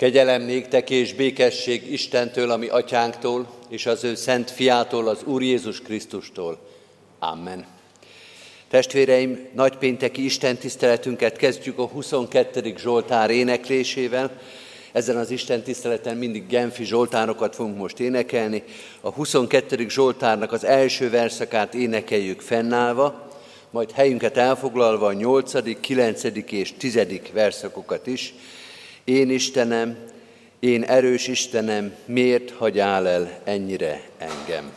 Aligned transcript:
Kegyelem 0.00 0.42
néktek 0.42 0.90
és 0.90 1.14
békesség 1.14 1.92
Istentől, 1.92 2.50
ami 2.50 2.68
atyánktól, 2.68 3.46
és 3.68 3.86
az 3.86 4.04
ő 4.04 4.14
szent 4.14 4.50
fiától, 4.50 5.08
az 5.08 5.22
Úr 5.24 5.42
Jézus 5.42 5.80
Krisztustól. 5.80 6.58
Amen. 7.18 7.66
Testvéreim, 8.68 9.48
nagypénteki 9.54 10.24
Isten 10.24 10.56
tiszteletünket 10.56 11.36
kezdjük 11.36 11.78
a 11.78 11.86
22. 11.86 12.74
Zsoltár 12.76 13.30
éneklésével. 13.30 14.40
Ezen 14.92 15.16
az 15.16 15.30
Isten 15.30 15.62
tiszteleten 15.62 16.16
mindig 16.16 16.46
Genfi 16.46 16.84
Zsoltárokat 16.84 17.54
fogunk 17.54 17.76
most 17.76 18.00
énekelni. 18.00 18.62
A 19.00 19.10
22. 19.10 19.88
Zsoltárnak 19.88 20.52
az 20.52 20.64
első 20.64 21.10
verszakát 21.10 21.74
énekeljük 21.74 22.40
fennállva, 22.40 23.28
majd 23.70 23.90
helyünket 23.90 24.36
elfoglalva 24.36 25.06
a 25.06 25.12
8., 25.12 25.80
9. 25.80 26.22
és 26.50 26.72
10. 26.78 27.00
verszakokat 27.32 28.06
is. 28.06 28.34
Én 29.04 29.30
Istenem, 29.30 29.98
én 30.58 30.82
erős 30.82 31.26
Istenem, 31.26 31.94
miért 32.04 32.50
hagyál 32.50 33.08
el 33.08 33.40
ennyire 33.44 34.08
engem? 34.18 34.72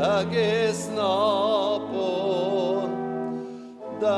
egész 0.00 0.88
napon, 0.94 1.88
de 3.98 4.08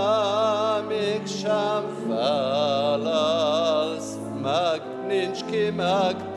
mégsem 0.89 1.85
felelsz, 2.09 3.39
meg 4.43 4.83
nincs 5.07 5.45
ki 5.51 5.71
meg. 5.71 6.32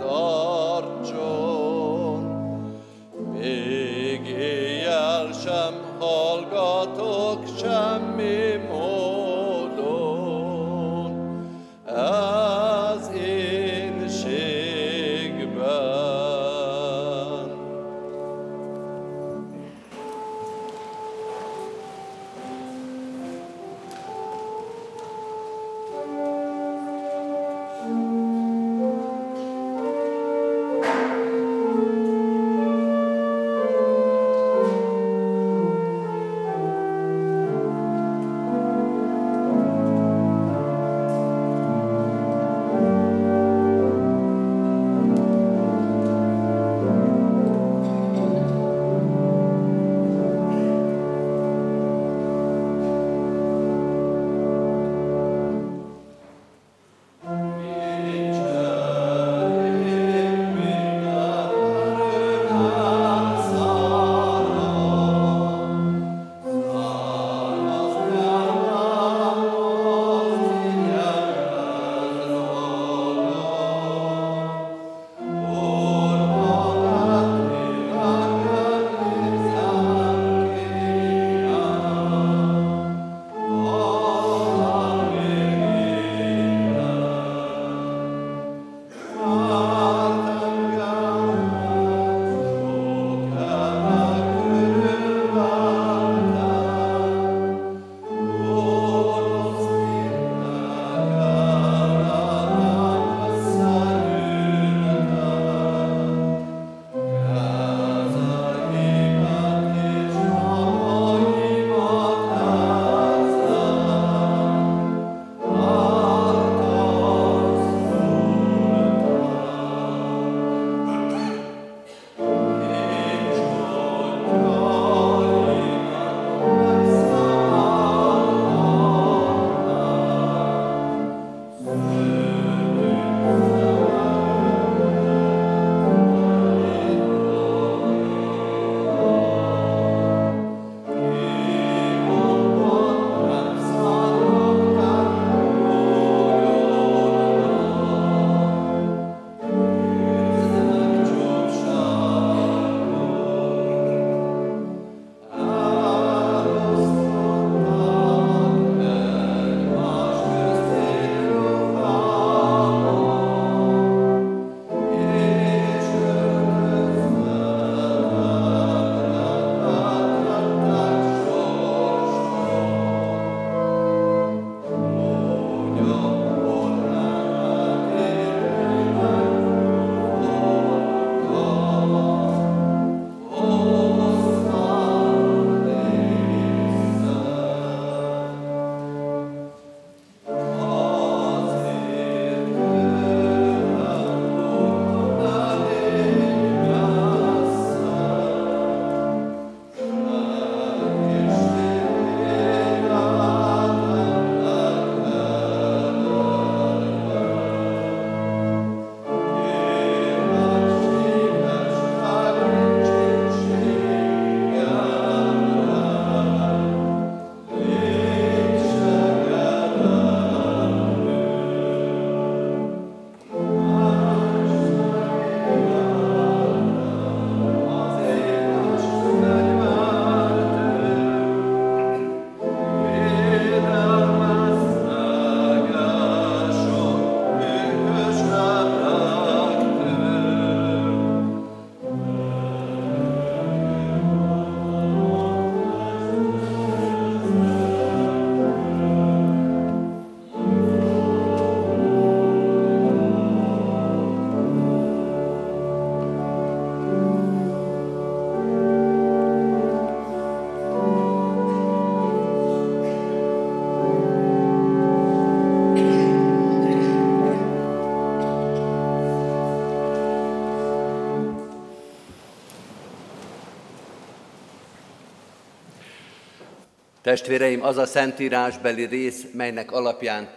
Testvéreim, 277.05 277.63
az 277.63 277.77
a 277.77 277.85
szentírásbeli 277.85 278.85
rész, 278.85 279.23
melynek 279.33 279.71
alapján 279.71 280.29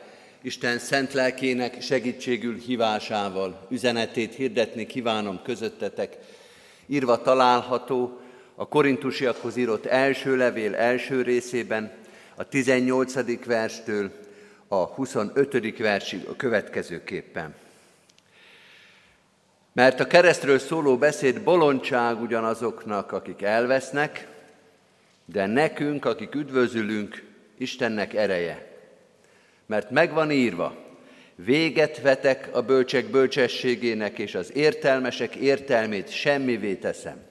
Isten 0.42 0.78
szent 0.78 1.12
lelkének 1.12 1.80
segítségül 1.82 2.56
hívásával 2.56 3.66
üzenetét 3.70 4.34
hirdetni 4.34 4.86
kívánom 4.86 5.40
közöttetek, 5.42 6.16
írva 6.86 7.22
található 7.22 8.20
a 8.54 8.68
korintusiakhoz 8.68 9.56
írott 9.56 9.86
első 9.86 10.36
levél 10.36 10.74
első 10.74 11.22
részében, 11.22 11.92
a 12.34 12.44
18. 12.44 13.44
verstől 13.44 14.10
a 14.68 14.84
25. 14.84 15.78
versig 15.78 16.26
a 16.28 16.36
következőképpen. 16.36 17.54
Mert 19.72 20.00
a 20.00 20.06
keresztről 20.06 20.58
szóló 20.58 20.96
beszéd 20.96 21.40
bolondság 21.40 22.20
ugyanazoknak, 22.20 23.12
akik 23.12 23.42
elvesznek, 23.42 24.36
de 25.32 25.46
nekünk, 25.46 26.04
akik 26.04 26.34
üdvözülünk, 26.34 27.26
Istennek 27.58 28.14
ereje. 28.14 28.66
Mert 29.66 29.90
megvan 29.90 30.30
írva, 30.30 30.76
véget 31.34 32.00
vetek 32.00 32.48
a 32.52 32.62
bölcsek 32.62 33.10
bölcsességének, 33.10 34.18
és 34.18 34.34
az 34.34 34.56
értelmesek 34.56 35.34
értelmét 35.34 36.10
semmivé 36.10 36.74
teszem. 36.74 37.24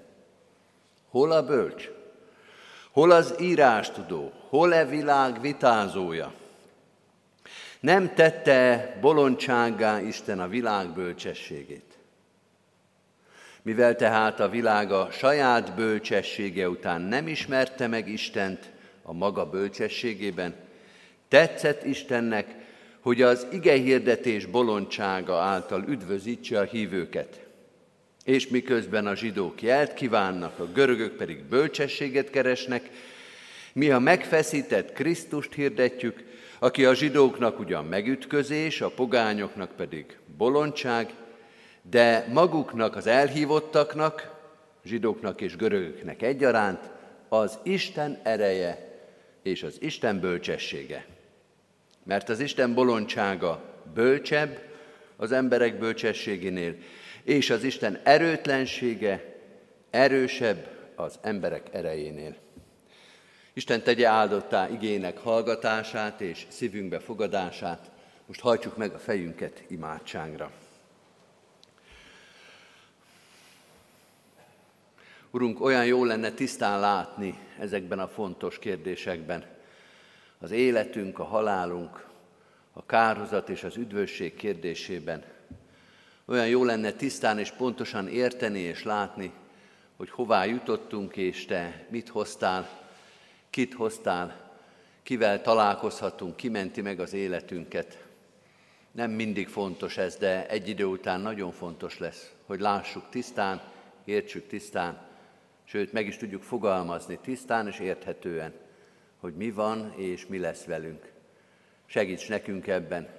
Hol 1.09 1.31
a 1.31 1.45
bölcs? 1.45 1.89
Hol 2.91 3.11
az 3.11 3.35
írástudó? 3.39 4.33
Hol 4.50 4.73
e 4.73 4.85
világ 4.85 5.41
vitázója? 5.41 6.33
Nem 7.79 8.13
tette 8.13 8.97
bolondsággá 9.01 10.01
Isten 10.01 10.39
a 10.39 10.47
világ 10.47 10.93
bölcsességét. 10.93 11.87
Mivel 13.67 13.95
tehát 13.95 14.39
a 14.39 14.49
világ 14.49 14.91
a 14.91 15.07
saját 15.11 15.75
bölcsessége 15.75 16.69
után 16.69 17.01
nem 17.01 17.27
ismerte 17.27 17.87
meg 17.87 18.09
Istent 18.09 18.71
a 19.01 19.13
maga 19.13 19.49
bölcsességében, 19.49 20.55
tetszett 21.27 21.85
Istennek, 21.85 22.55
hogy 22.99 23.21
az 23.21 23.47
ige 23.51 23.73
hirdetés 23.73 24.45
bolondsága 24.45 25.37
által 25.39 25.83
üdvözítse 25.87 26.59
a 26.59 26.63
hívőket. 26.63 27.45
És 28.23 28.47
miközben 28.47 29.07
a 29.07 29.15
zsidók 29.15 29.61
jelt 29.61 29.93
kívánnak, 29.93 30.59
a 30.59 30.65
görögök 30.65 31.15
pedig 31.15 31.43
bölcsességet 31.43 32.29
keresnek, 32.29 32.89
mi 33.73 33.89
a 33.89 33.99
megfeszített 33.99 34.93
Krisztust 34.93 35.53
hirdetjük, 35.53 36.23
aki 36.59 36.85
a 36.85 36.93
zsidóknak 36.93 37.59
ugyan 37.59 37.85
megütközés, 37.85 38.81
a 38.81 38.89
pogányoknak 38.89 39.71
pedig 39.75 40.17
bolondság, 40.37 41.13
de 41.89 42.28
maguknak, 42.34 42.95
az 42.95 43.07
elhívottaknak, 43.07 44.36
zsidóknak 44.84 45.42
és 45.42 45.56
görögöknek 45.56 46.22
egyaránt 46.22 46.89
az 47.30 47.57
Isten 47.63 48.19
ereje 48.24 49.00
és 49.44 49.63
az 49.63 49.81
Isten 49.81 50.19
bölcsessége. 50.19 51.06
Mert 52.04 52.30
az 52.30 52.39
Isten 52.39 52.74
bolondsága 52.74 53.63
bölcsebb 53.94 54.60
az 55.16 55.31
emberek 55.31 55.80
bölcsességénél, 55.80 56.75
és 57.24 57.50
az 57.50 57.63
Isten 57.63 58.00
erőtlensége 58.04 59.36
erősebb 59.89 60.68
az 60.95 61.19
emberek 61.22 61.68
erejénél. 61.72 62.36
Isten 63.54 63.84
tegye 63.84 64.07
áldottá 64.07 64.69
igének 64.69 65.18
hallgatását 65.18 66.22
és 66.22 66.45
szívünkbe 66.48 67.00
fogadását. 67.00 67.92
Most 68.25 68.39
hajtsuk 68.39 68.78
meg 68.78 68.94
a 68.94 69.00
fejünket 69.00 69.63
imádságra. 69.68 70.51
Urunk, 75.31 75.62
olyan 75.62 75.86
jó 75.86 76.03
lenne 76.03 76.31
tisztán 76.31 76.79
látni 76.79 77.39
ezekben 77.60 78.00
a 78.00 78.07
fontos 78.07 78.60
kérdésekben. 78.60 79.46
Az 80.39 80.51
életünk, 80.51 81.19
a 81.19 81.24
halálunk, 81.24 82.05
a 82.74 82.86
kárhozat 82.86 83.50
és 83.50 83.63
az 83.63 83.77
üdvösség 83.77 84.36
kérdésében. 84.36 85.24
Olyan 86.25 86.48
jó 86.48 86.63
lenne 86.63 86.91
tisztán 86.91 87.39
és 87.39 87.51
pontosan 87.51 88.07
érteni 88.07 88.60
és 88.60 88.84
látni, 88.84 89.31
hogy 89.98 90.10
hová 90.10 90.46
jutottunk, 90.46 91.17
és 91.17 91.46
Te 91.46 91.86
mit 91.89 92.10
hoztál, 92.10 92.69
kit 93.50 93.74
hoztál, 93.74 94.51
kivel 95.03 95.41
találkozhatunk, 95.41 96.36
ki 96.36 96.50
menti 96.50 96.81
meg 96.81 97.00
az 97.00 97.13
életünket. 97.13 98.05
Nem 98.91 99.12
mindig 99.12 99.48
fontos 99.48 99.98
ez, 99.98 100.15
de 100.15 100.48
egy 100.48 100.67
idő 100.67 100.86
után 100.86 101.22
nagyon 101.22 101.51
fontos 101.51 102.00
lesz, 102.00 102.31
hogy 102.46 102.60
lássuk 102.60 103.10
tisztán, 103.10 103.62
értsük 104.05 104.48
tisztán, 104.48 105.06
sőt 105.67 105.93
meg 105.93 106.07
is 106.07 106.17
tudjuk 106.17 106.43
fogalmazni 106.43 107.19
tisztán 107.21 107.67
és 107.67 107.79
érthetően, 107.79 108.53
hogy 109.19 109.36
mi 109.36 109.51
van 109.51 109.93
és 109.97 110.27
mi 110.27 110.39
lesz 110.39 110.65
velünk. 110.65 111.12
Segíts 111.86 112.29
nekünk 112.29 112.67
ebben. 112.67 113.09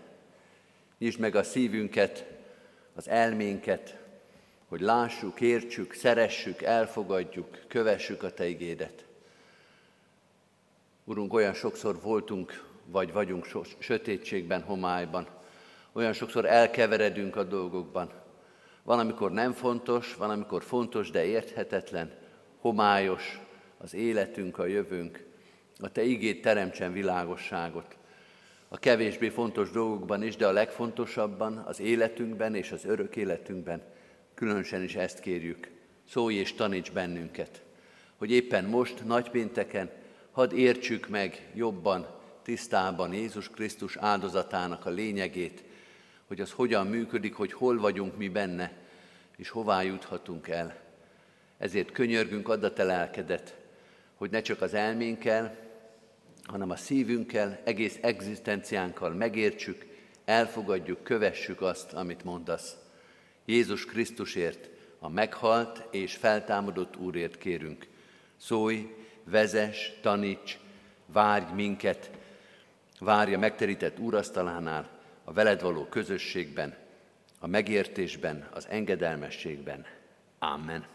Nyisd 0.98 1.18
meg 1.18 1.34
a 1.34 1.42
szívünket, 1.42 2.24
az 2.94 3.08
elménket, 3.08 3.96
hogy 4.68 4.80
lássuk, 4.80 5.40
értsük, 5.40 5.92
szeressük, 5.92 6.62
elfogadjuk, 6.62 7.58
kövessük 7.68 8.22
a 8.22 8.32
Te 8.32 8.46
igédet. 8.46 9.04
Urunk, 11.04 11.32
olyan 11.32 11.54
sokszor 11.54 12.00
voltunk, 12.00 12.64
vagy 12.84 13.12
vagyunk 13.12 13.44
so- 13.44 13.76
sötétségben, 13.78 14.62
homályban, 14.62 15.26
olyan 15.92 16.12
sokszor 16.12 16.44
elkeveredünk 16.44 17.36
a 17.36 17.44
dolgokban. 17.44 18.10
Van, 18.82 18.98
amikor 18.98 19.32
nem 19.32 19.52
fontos, 19.52 20.14
van, 20.14 20.30
amikor 20.30 20.62
fontos, 20.62 21.10
de 21.10 21.24
érthetetlen, 21.24 22.12
homályos 22.60 23.40
az 23.78 23.94
életünk, 23.94 24.58
a 24.58 24.66
jövőnk. 24.66 25.24
A 25.80 25.92
Te 25.92 26.02
igét 26.02 26.42
teremtsen 26.42 26.92
világosságot. 26.92 27.96
A 28.68 28.78
kevésbé 28.78 29.28
fontos 29.28 29.70
dolgokban 29.70 30.22
is, 30.22 30.36
de 30.36 30.46
a 30.46 30.52
legfontosabban, 30.52 31.56
az 31.56 31.80
életünkben 31.80 32.54
és 32.54 32.72
az 32.72 32.84
örök 32.84 33.16
életünkben, 33.16 33.82
különösen 34.34 34.82
is 34.82 34.94
ezt 34.94 35.20
kérjük. 35.20 35.70
Szólj 36.08 36.34
és 36.34 36.54
taníts 36.54 36.92
bennünket, 36.92 37.62
hogy 38.16 38.30
éppen 38.30 38.64
most, 38.64 39.04
nagypénteken, 39.04 39.90
hadd 40.30 40.54
értsük 40.54 41.08
meg 41.08 41.50
jobban, 41.54 42.06
tisztában 42.42 43.12
Jézus 43.12 43.48
Krisztus 43.48 43.96
áldozatának 43.96 44.86
a 44.86 44.90
lényegét, 44.90 45.64
hogy 46.26 46.40
az 46.40 46.52
hogyan 46.52 46.86
működik, 46.86 47.34
hogy 47.34 47.52
hol 47.52 47.78
vagyunk 47.78 48.16
mi 48.16 48.28
benne, 48.28 48.72
és 49.36 49.48
hová 49.48 49.82
juthatunk 49.82 50.48
el. 50.48 50.87
Ezért 51.58 51.92
könyörgünk, 51.92 52.48
add 52.48 52.64
a 52.64 52.72
te 52.72 52.84
lelkedet, 52.84 53.56
hogy 54.14 54.30
ne 54.30 54.40
csak 54.40 54.60
az 54.60 54.74
elménkkel, 54.74 55.56
hanem 56.44 56.70
a 56.70 56.76
szívünkkel, 56.76 57.60
egész 57.64 57.98
egzisztenciánkkal 58.00 59.10
megértsük, 59.10 59.86
elfogadjuk, 60.24 61.02
kövessük 61.02 61.60
azt, 61.60 61.92
amit 61.92 62.24
mondasz. 62.24 62.76
Jézus 63.44 63.84
Krisztusért, 63.84 64.68
a 64.98 65.08
meghalt 65.08 65.82
és 65.90 66.16
feltámadott 66.16 66.96
Úrért 66.96 67.38
kérünk. 67.38 67.86
Szólj, 68.36 68.94
vezes, 69.24 69.92
taníts, 70.02 70.58
várj 71.06 71.52
minket, 71.54 72.10
várj 72.98 73.34
a 73.34 73.38
megterített 73.38 73.98
úrasztalánál, 73.98 74.88
a 75.24 75.32
veled 75.32 75.62
való 75.62 75.84
közösségben, 75.84 76.76
a 77.38 77.46
megértésben, 77.46 78.48
az 78.52 78.66
engedelmességben. 78.68 79.86
Amen. 80.38 80.86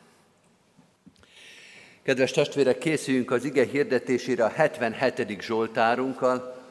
Kedves 2.04 2.32
testvérek, 2.32 2.78
készüljünk 2.78 3.32
az 3.32 3.44
ige 3.44 3.66
hirdetésére 3.66 4.44
a 4.44 4.50
77. 4.50 5.42
Zsoltárunkkal. 5.42 6.62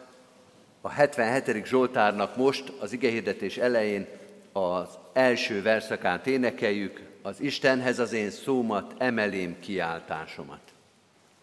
A 0.80 0.88
77. 0.88 1.66
Zsoltárnak 1.66 2.36
most 2.36 2.72
az 2.80 2.92
ige 2.92 3.08
hirdetés 3.10 3.56
elején 3.56 4.06
az 4.52 4.88
első 5.12 5.62
verszakát 5.62 6.26
énekeljük, 6.26 7.00
az 7.22 7.40
Istenhez 7.40 7.98
az 7.98 8.12
én 8.12 8.30
szómat, 8.30 8.94
emelém 8.98 9.56
kiáltásomat. 9.60 10.60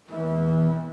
thank 0.10 0.44
you 0.44 0.89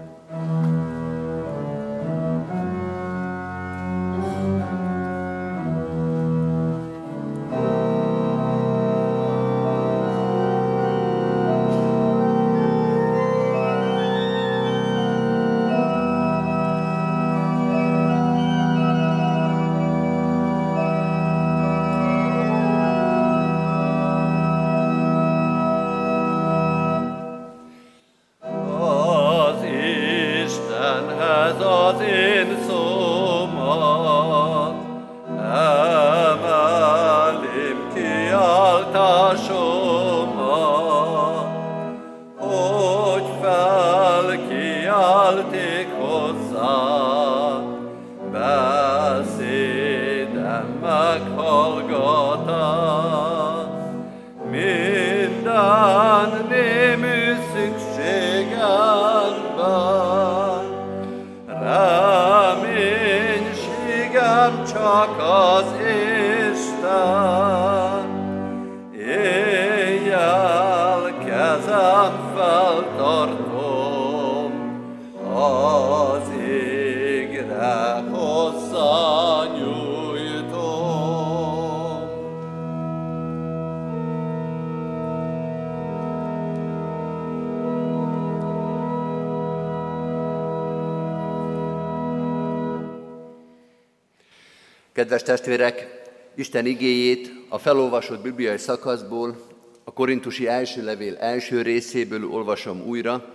Isten 96.39 96.67
igéjét 96.67 97.33
a 97.49 97.59
felolvasott 97.59 98.23
bibliai 98.23 98.59
szakaszból, 98.59 99.37
a 99.85 99.93
Korintusi 99.93 100.49
első 100.49 100.85
levél 100.85 101.17
első 101.17 101.63
részéből 101.63 102.31
olvasom 102.31 102.83
újra, 102.87 103.35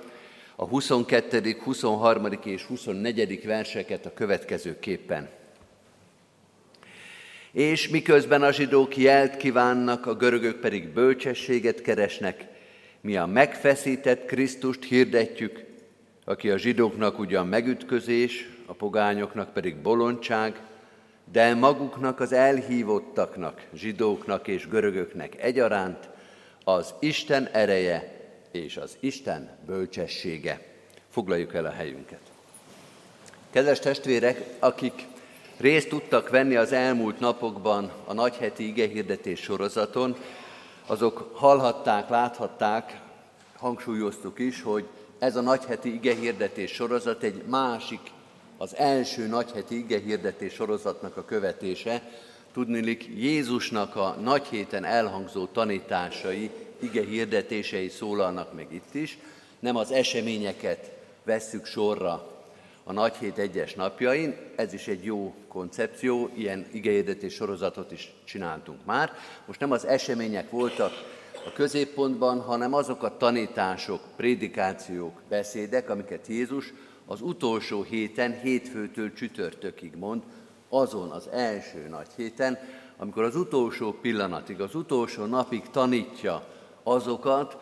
a 0.56 0.66
22., 0.66 1.56
23. 1.64 2.28
és 2.44 2.64
24. 2.64 3.46
verseket 3.46 4.06
a 4.06 4.14
következő 4.14 4.80
képpen. 4.80 5.30
És 7.52 7.90
miközben 7.90 8.42
a 8.44 8.52
zsidók 8.52 8.98
jelt 8.98 9.38
kívánnak, 9.38 10.06
a 10.06 10.16
görögök 10.16 10.60
pedig 10.60 10.88
bölcsességet 10.88 11.82
keresnek, 11.82 12.48
mi 13.02 13.18
a 13.18 13.26
megfeszített 13.26 14.26
Krisztust 14.26 14.84
hirdetjük, 14.84 15.64
aki 16.26 16.50
a 16.50 16.58
zsidóknak 16.58 17.20
ugyan 17.20 17.48
megütközés, 17.48 18.50
a 18.66 18.74
pogányoknak 18.74 19.54
pedig 19.54 19.76
bolondság, 19.76 20.62
de 21.32 21.54
maguknak 21.54 22.20
az 22.20 22.32
elhívottaknak, 22.32 23.68
zsidóknak 23.74 24.48
és 24.48 24.68
görögöknek 24.68 25.42
egyaránt 25.42 26.10
az 26.64 26.94
Isten 27.00 27.48
ereje 27.52 28.20
és 28.52 28.78
az 28.78 28.98
Isten 29.00 29.58
bölcsessége. 29.66 30.62
Foglaljuk 31.10 31.54
el 31.54 31.66
a 31.66 31.72
helyünket. 31.72 32.20
Kedves 33.50 33.80
testvérek, 33.80 34.44
akik 34.60 35.08
részt 35.58 35.90
tudtak 35.90 36.30
venni 36.30 36.56
az 36.56 36.72
elmúlt 36.72 37.20
napokban 37.20 37.92
a 38.06 38.14
nagyheti 38.14 38.68
igehirdetés 38.68 39.40
sorozaton, 39.40 40.16
azok 40.86 41.32
hallhatták, 41.34 42.10
láthatták, 42.10 43.00
hangsúlyoztuk 43.58 44.40
is, 44.40 44.62
hogy 44.62 44.88
ez 45.20 45.36
a 45.36 45.42
nagyheti 45.42 45.94
igehirdetés 45.94 46.72
sorozat 46.72 47.24
egy 47.24 47.44
másik 47.48 48.00
az 48.62 48.76
első 48.76 49.28
nagyheti 49.28 49.78
igehirdetés 49.78 50.54
sorozatnak 50.54 51.18
a 51.18 51.26
követése, 51.26 52.02
tudnilik 52.54 53.10
Jézusnak 53.16 53.96
a 53.96 54.18
nagy 54.22 54.46
héten 54.46 54.84
elhangzó 54.84 55.46
tanításai, 55.46 56.50
igehirdetései 56.80 57.90
szólalnak 57.90 58.54
meg 58.54 58.74
itt 58.74 58.94
is, 58.94 59.18
nem 59.60 59.76
az 59.76 59.92
eseményeket 59.92 60.92
vesszük 61.24 61.66
sorra 61.66 62.44
a 62.84 62.92
nagy 62.92 63.14
hét 63.16 63.38
egyes 63.38 63.74
napjain, 63.74 64.36
ez 64.56 64.74
is 64.74 64.88
egy 64.88 65.04
jó 65.04 65.34
koncepció, 65.48 66.30
ilyen 66.34 66.66
igehirdetés 66.72 67.34
sorozatot 67.34 67.92
is 67.92 68.14
csináltunk 68.24 68.86
már. 68.86 69.12
Most 69.46 69.60
nem 69.60 69.72
az 69.72 69.86
események 69.86 70.50
voltak 70.50 70.92
a 71.46 71.52
középpontban, 71.54 72.42
hanem 72.42 72.74
azok 72.74 73.04
a 73.04 73.18
tanítások, 73.18 74.02
prédikációk, 74.16 75.22
beszédek, 75.30 75.90
amiket 75.90 76.28
Jézus 76.28 76.74
az 77.12 77.22
utolsó 77.22 77.84
héten, 77.84 78.40
hétfőtől 78.40 79.14
csütörtökig 79.14 79.96
mond, 79.96 80.24
azon 80.70 81.10
az 81.10 81.28
első 81.28 81.88
nagy 81.90 82.08
héten, 82.16 82.60
amikor 82.98 83.24
az 83.24 83.36
utolsó 83.36 83.92
pillanatig, 83.92 84.62
az 84.62 84.76
utolsó 84.76 85.26
napig 85.26 85.70
tanítja 85.72 86.48
azokat, 86.84 87.58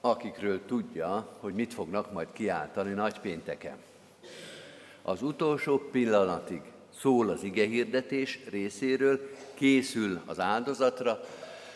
akikről 0.00 0.60
tudja, 0.66 1.28
hogy 1.38 1.54
mit 1.54 1.74
fognak 1.74 2.12
majd 2.12 2.28
kiáltani 2.32 2.92
nagypénteken. 2.92 3.76
Az 5.02 5.22
utolsó 5.22 5.78
pillanatig 5.78 6.60
szól 6.98 7.28
az 7.28 7.42
igehirdetés 7.42 8.40
részéről, 8.50 9.30
készül 9.54 10.20
az 10.26 10.40
áldozatra, 10.40 11.20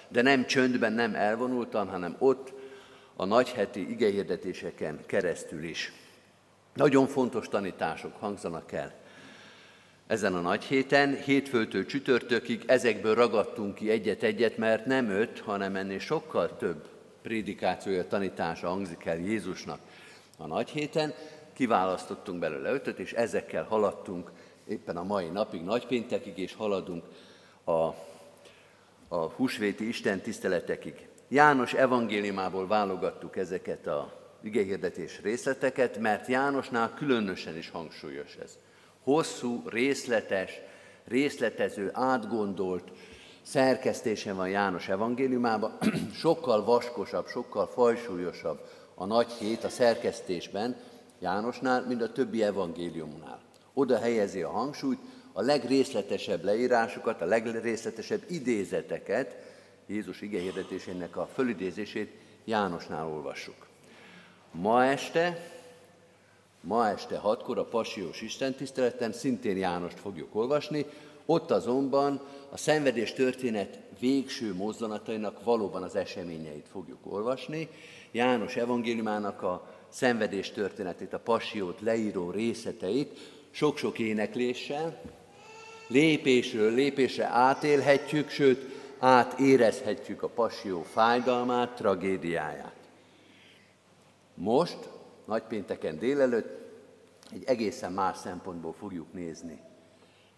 de 0.08 0.22
nem 0.22 0.46
csöndben, 0.46 0.92
nem 0.92 1.14
elvonultan, 1.14 1.88
hanem 1.88 2.16
ott 2.18 2.52
a 3.16 3.24
nagyheti 3.24 3.90
igehirdetéseken 3.90 5.00
keresztül 5.06 5.62
is. 5.62 5.92
Nagyon 6.74 7.06
fontos 7.06 7.48
tanítások 7.48 8.12
hangzanak 8.18 8.72
el 8.72 8.92
ezen 10.06 10.34
a 10.34 10.40
nagy 10.40 10.64
héten, 10.64 11.14
hétfőtől 11.14 11.86
csütörtökig 11.86 12.64
ezekből 12.66 13.14
ragadtunk 13.14 13.74
ki 13.74 13.90
egyet-egyet, 13.90 14.56
mert 14.56 14.86
nem 14.86 15.10
öt, 15.10 15.40
hanem 15.40 15.76
ennél 15.76 15.98
sokkal 15.98 16.56
több 16.56 16.88
prédikációja, 17.22 18.06
tanítása 18.06 18.68
hangzik 18.68 19.04
el 19.04 19.18
Jézusnak 19.18 19.78
a 20.38 20.46
nagy 20.46 20.68
héten. 20.68 21.14
Kiválasztottunk 21.52 22.38
belőle 22.38 22.72
ötöt, 22.72 22.98
és 22.98 23.12
ezekkel 23.12 23.64
haladtunk 23.64 24.30
éppen 24.68 24.96
a 24.96 25.02
mai 25.04 25.28
napig, 25.28 25.62
nagypéntekig, 25.62 26.38
és 26.38 26.54
haladunk 26.54 27.04
a, 27.64 27.72
a 29.08 29.24
húsvéti 29.36 29.88
Isten 29.88 30.20
tiszteletekig. 30.20 31.08
János 31.28 31.72
evangéliumából 31.72 32.66
válogattuk 32.66 33.36
ezeket 33.36 33.86
a 33.86 34.23
igehirdetés 34.44 35.20
részleteket, 35.22 35.98
mert 35.98 36.26
Jánosnál 36.26 36.94
különösen 36.94 37.56
is 37.56 37.70
hangsúlyos 37.70 38.36
ez. 38.42 38.58
Hosszú, 39.02 39.62
részletes, 39.66 40.50
részletező, 41.04 41.90
átgondolt 41.92 42.90
szerkesztése 43.42 44.32
van 44.32 44.48
János 44.48 44.88
evangéliumában, 44.88 45.78
sokkal 46.22 46.64
vaskosabb, 46.64 47.26
sokkal 47.26 47.66
fajsúlyosabb 47.66 48.60
a 48.94 49.04
nagy 49.04 49.30
hét 49.30 49.64
a 49.64 49.68
szerkesztésben 49.68 50.76
Jánosnál, 51.18 51.86
mint 51.86 52.02
a 52.02 52.12
többi 52.12 52.42
evangéliumnál. 52.42 53.40
Oda 53.74 53.98
helyezi 53.98 54.42
a 54.42 54.50
hangsúlyt, 54.50 54.98
a 55.32 55.42
legrészletesebb 55.42 56.44
leírásokat, 56.44 57.20
a 57.20 57.24
legrészletesebb 57.24 58.22
idézeteket, 58.28 59.36
Jézus 59.86 60.20
igehirdetésének 60.20 61.16
a 61.16 61.28
fölidézését 61.34 62.12
Jánosnál 62.44 63.06
olvassuk. 63.06 63.66
Ma 64.60 64.84
este, 64.84 65.50
ma 66.60 66.90
este 66.90 67.18
hatkor 67.18 67.58
a 67.58 67.64
Pasiós 67.64 68.22
istentiszteleten 68.22 69.12
szintén 69.12 69.56
Jánost 69.56 70.00
fogjuk 70.00 70.34
olvasni, 70.34 70.86
ott 71.26 71.50
azonban 71.50 72.20
a 72.50 72.56
szenvedés 72.56 73.12
történet 73.12 73.78
végső 73.98 74.54
mozzanatainak 74.54 75.44
valóban 75.44 75.82
az 75.82 75.96
eseményeit 75.96 76.66
fogjuk 76.70 76.98
olvasni. 77.02 77.68
János 78.10 78.56
evangéliumának 78.56 79.42
a 79.42 79.74
szenvedés 79.88 80.50
történetét, 80.50 81.12
a 81.12 81.18
pasiót 81.18 81.80
leíró 81.80 82.30
részleteit 82.30 83.18
sok-sok 83.50 83.98
énekléssel, 83.98 85.00
lépésről 85.86 86.74
lépésre 86.74 87.24
átélhetjük, 87.24 88.30
sőt, 88.30 88.72
átérezhetjük 88.98 90.22
a 90.22 90.28
pasió 90.28 90.82
fájdalmát, 90.82 91.74
tragédiáját. 91.74 92.73
Most, 94.34 94.88
nagypénteken 95.24 95.98
délelőtt, 95.98 96.62
egy 97.32 97.44
egészen 97.44 97.92
más 97.92 98.16
szempontból 98.16 98.72
fogjuk 98.72 99.12
nézni 99.12 99.60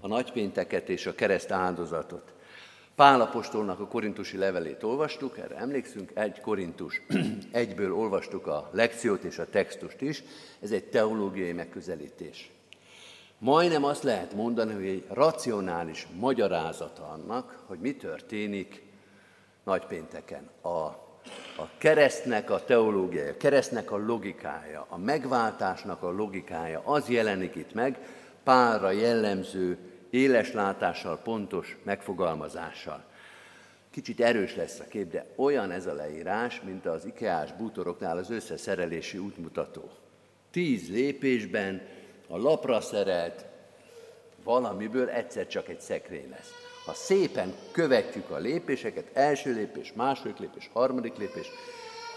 a 0.00 0.06
nagypénteket 0.06 0.88
és 0.88 1.06
a 1.06 1.14
kereszt 1.14 1.50
áldozatot. 1.50 2.32
Pál 2.94 3.20
apostolnak 3.20 3.80
a 3.80 3.86
korintusi 3.86 4.36
levelét 4.36 4.82
olvastuk, 4.82 5.38
erre 5.38 5.56
emlékszünk, 5.56 6.10
egy 6.14 6.40
korintus, 6.40 7.02
egyből 7.52 7.94
olvastuk 7.94 8.46
a 8.46 8.70
lekciót 8.72 9.22
és 9.22 9.38
a 9.38 9.48
textust 9.48 10.00
is, 10.00 10.22
ez 10.60 10.70
egy 10.70 10.84
teológiai 10.84 11.52
megközelítés. 11.52 12.50
Majdnem 13.38 13.84
azt 13.84 14.02
lehet 14.02 14.34
mondani, 14.34 14.74
hogy 14.74 14.86
egy 14.86 15.04
racionális 15.08 16.06
magyarázata 16.18 17.08
annak, 17.08 17.62
hogy 17.66 17.78
mi 17.78 17.94
történik 17.94 18.82
nagypénteken. 19.64 20.50
A 20.62 21.05
a 21.56 21.68
keresztnek 21.78 22.50
a 22.50 22.64
teológiája, 22.64 23.32
a 23.32 23.36
keresztnek 23.36 23.90
a 23.90 23.96
logikája, 23.96 24.86
a 24.88 24.98
megváltásnak 24.98 26.02
a 26.02 26.10
logikája, 26.10 26.80
az 26.84 27.08
jelenik 27.08 27.54
itt 27.54 27.74
meg, 27.74 27.98
párra 28.42 28.90
jellemző, 28.90 29.78
éles 30.10 30.52
látással, 30.52 31.18
pontos 31.18 31.76
megfogalmazással. 31.82 33.04
Kicsit 33.90 34.20
erős 34.20 34.56
lesz 34.56 34.80
a 34.80 34.84
kép, 34.88 35.10
de 35.10 35.26
olyan 35.36 35.70
ez 35.70 35.86
a 35.86 35.94
leírás, 35.94 36.60
mint 36.64 36.86
az 36.86 37.04
ikeás 37.04 37.52
bútoroknál 37.52 38.16
az 38.16 38.30
összeszerelési 38.30 39.18
útmutató. 39.18 39.90
Tíz 40.50 40.90
lépésben 40.90 41.82
a 42.28 42.36
lapra 42.36 42.80
szerelt 42.80 43.44
valamiből 44.44 45.08
egyszer 45.08 45.46
csak 45.46 45.68
egy 45.68 45.80
szekrény 45.80 46.30
lesz. 46.30 46.65
Ha 46.86 46.94
szépen 46.94 47.54
követjük 47.70 48.30
a 48.30 48.36
lépéseket, 48.36 49.10
első 49.12 49.52
lépés, 49.52 49.92
második 49.92 50.38
lépés, 50.38 50.70
harmadik 50.72 51.16
lépés, 51.16 51.50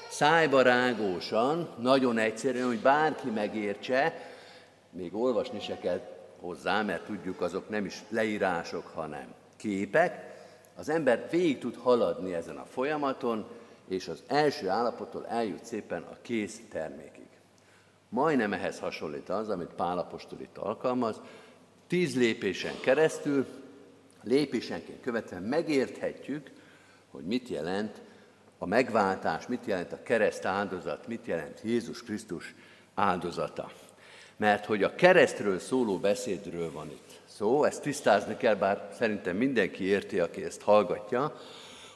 szájba 0.10 0.62
rágósan, 0.62 1.70
nagyon 1.80 2.18
egyszerűen, 2.18 2.68
hogy 2.68 2.80
bárki 2.80 3.30
megértse, 3.30 4.14
még 4.90 5.16
olvasni 5.16 5.60
se 5.60 5.78
kell, 5.78 6.02
hozzá, 6.40 6.82
mert 6.82 7.06
tudjuk, 7.06 7.42
azok 7.42 7.70
nem 7.70 7.86
is 7.86 8.04
leírások, 8.10 8.88
hanem 8.94 9.34
képek, 9.58 10.38
az 10.76 10.90
ember 10.90 11.28
végig 11.32 11.60
tud 11.60 11.76
haladni 11.76 12.34
ezen 12.34 12.58
a 12.58 12.66
folyamaton, 12.66 13.46
és 13.88 14.08
az 14.08 14.24
első 14.28 14.70
állapottól 14.70 15.28
eljut 15.28 15.66
szépen 15.66 16.02
a 16.02 16.18
kész 16.22 16.62
termékig. 16.72 17.28
Majdnem 18.10 18.54
ehhez 18.54 18.80
hasonlít 18.80 19.30
az, 19.30 19.50
amit 19.50 19.74
Pálapostól 19.76 20.40
itt 20.40 20.58
alkalmaz. 20.58 21.22
Tíz 21.88 22.16
lépésen 22.16 22.74
keresztül, 22.82 23.46
lépésenként 24.30 25.02
követve 25.02 25.40
megérthetjük, 25.40 26.50
hogy 27.12 27.24
mit 27.24 27.48
jelent 27.48 28.02
a 28.58 28.66
megváltás, 28.66 29.48
mit 29.48 29.66
jelent 29.66 29.92
a 29.92 30.04
kereszt 30.04 30.46
áldozat, 30.46 31.08
mit 31.08 31.26
jelent 31.26 31.60
Jézus 31.64 32.04
Krisztus 32.04 32.56
áldozata. 32.94 33.72
Mert 34.38 34.66
hogy 34.66 34.84
a 34.84 34.96
keresztről 34.96 35.60
szóló 35.60 35.98
beszédről 35.98 36.72
van 36.72 36.90
itt 36.90 37.20
szó, 37.26 37.64
ezt 37.64 37.82
tisztázni 37.82 38.38
kell, 38.38 38.56
bár 38.56 38.90
szerintem 38.98 39.36
mindenki 39.36 39.84
érti, 39.84 40.20
aki 40.20 40.44
ezt 40.44 40.62
hallgatja, 40.62 41.40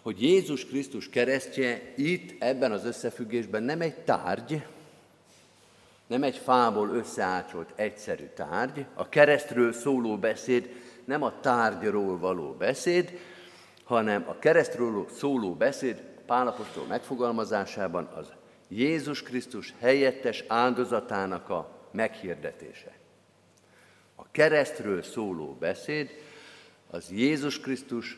hogy 0.02 0.22
Jézus 0.22 0.65
Krisztus 0.65 1.10
keresztje 1.10 1.93
itt, 1.96 2.41
ebben 2.41 2.72
az 2.72 2.86
összefüggésben 2.86 3.63
nem 3.63 3.82
egy 3.82 3.96
tárgy, 3.96 4.63
nem 6.08 6.24
egy 6.24 6.38
fából 6.38 6.89
összeácsolt 6.89 7.69
egyszerű 7.76 8.26
tárgy. 8.36 8.86
A 8.93 9.10
keresztről 9.10 9.74
szóló 9.74 10.17
beszéd 10.17 10.69
nem 11.06 11.24
a 11.24 11.39
tárgyról 11.39 12.18
való 12.18 12.52
beszéd, 12.52 13.20
hanem 13.84 14.26
a 14.28 14.39
keresztről 14.39 15.08
szóló 15.10 15.54
beszéd 15.54 16.02
Pálapostól 16.26 16.86
megfogalmazásában 16.86 18.06
az 18.16 18.28
Jézus 18.68 19.24
Krisztus 19.24 19.74
helyettes 19.80 20.44
áldozatának 20.48 21.50
a 21.50 21.88
meghirdetése. 21.92 22.92
A 24.16 24.32
keresztről 24.32 25.02
szóló 25.02 25.58
beszéd 25.60 26.10
az 26.89 27.12
Jézus 27.12 27.60
Krisztus 27.60 28.18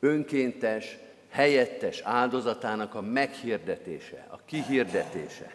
önkéntes, 0.00 0.98
helyettes 1.28 2.00
áldozatának 2.00 2.94
a 2.94 3.00
meghirdetése, 3.00 4.26
a 4.30 4.40
kihirdetése. 4.44 5.54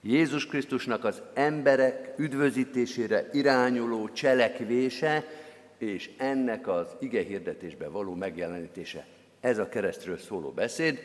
Jézus 0.00 0.46
Krisztusnak 0.46 1.04
az 1.04 1.22
emberek 1.34 2.14
üdvözítésére 2.16 3.28
irányuló 3.32 4.08
cselekvése, 4.08 5.24
és 5.78 6.10
ennek 6.16 6.68
az 6.68 6.86
ige 6.98 7.22
hirdetésben 7.22 7.92
való 7.92 8.14
megjelenítése. 8.14 9.06
Ez 9.40 9.58
a 9.58 9.68
keresztről 9.68 10.18
szóló 10.18 10.50
beszéd, 10.50 10.98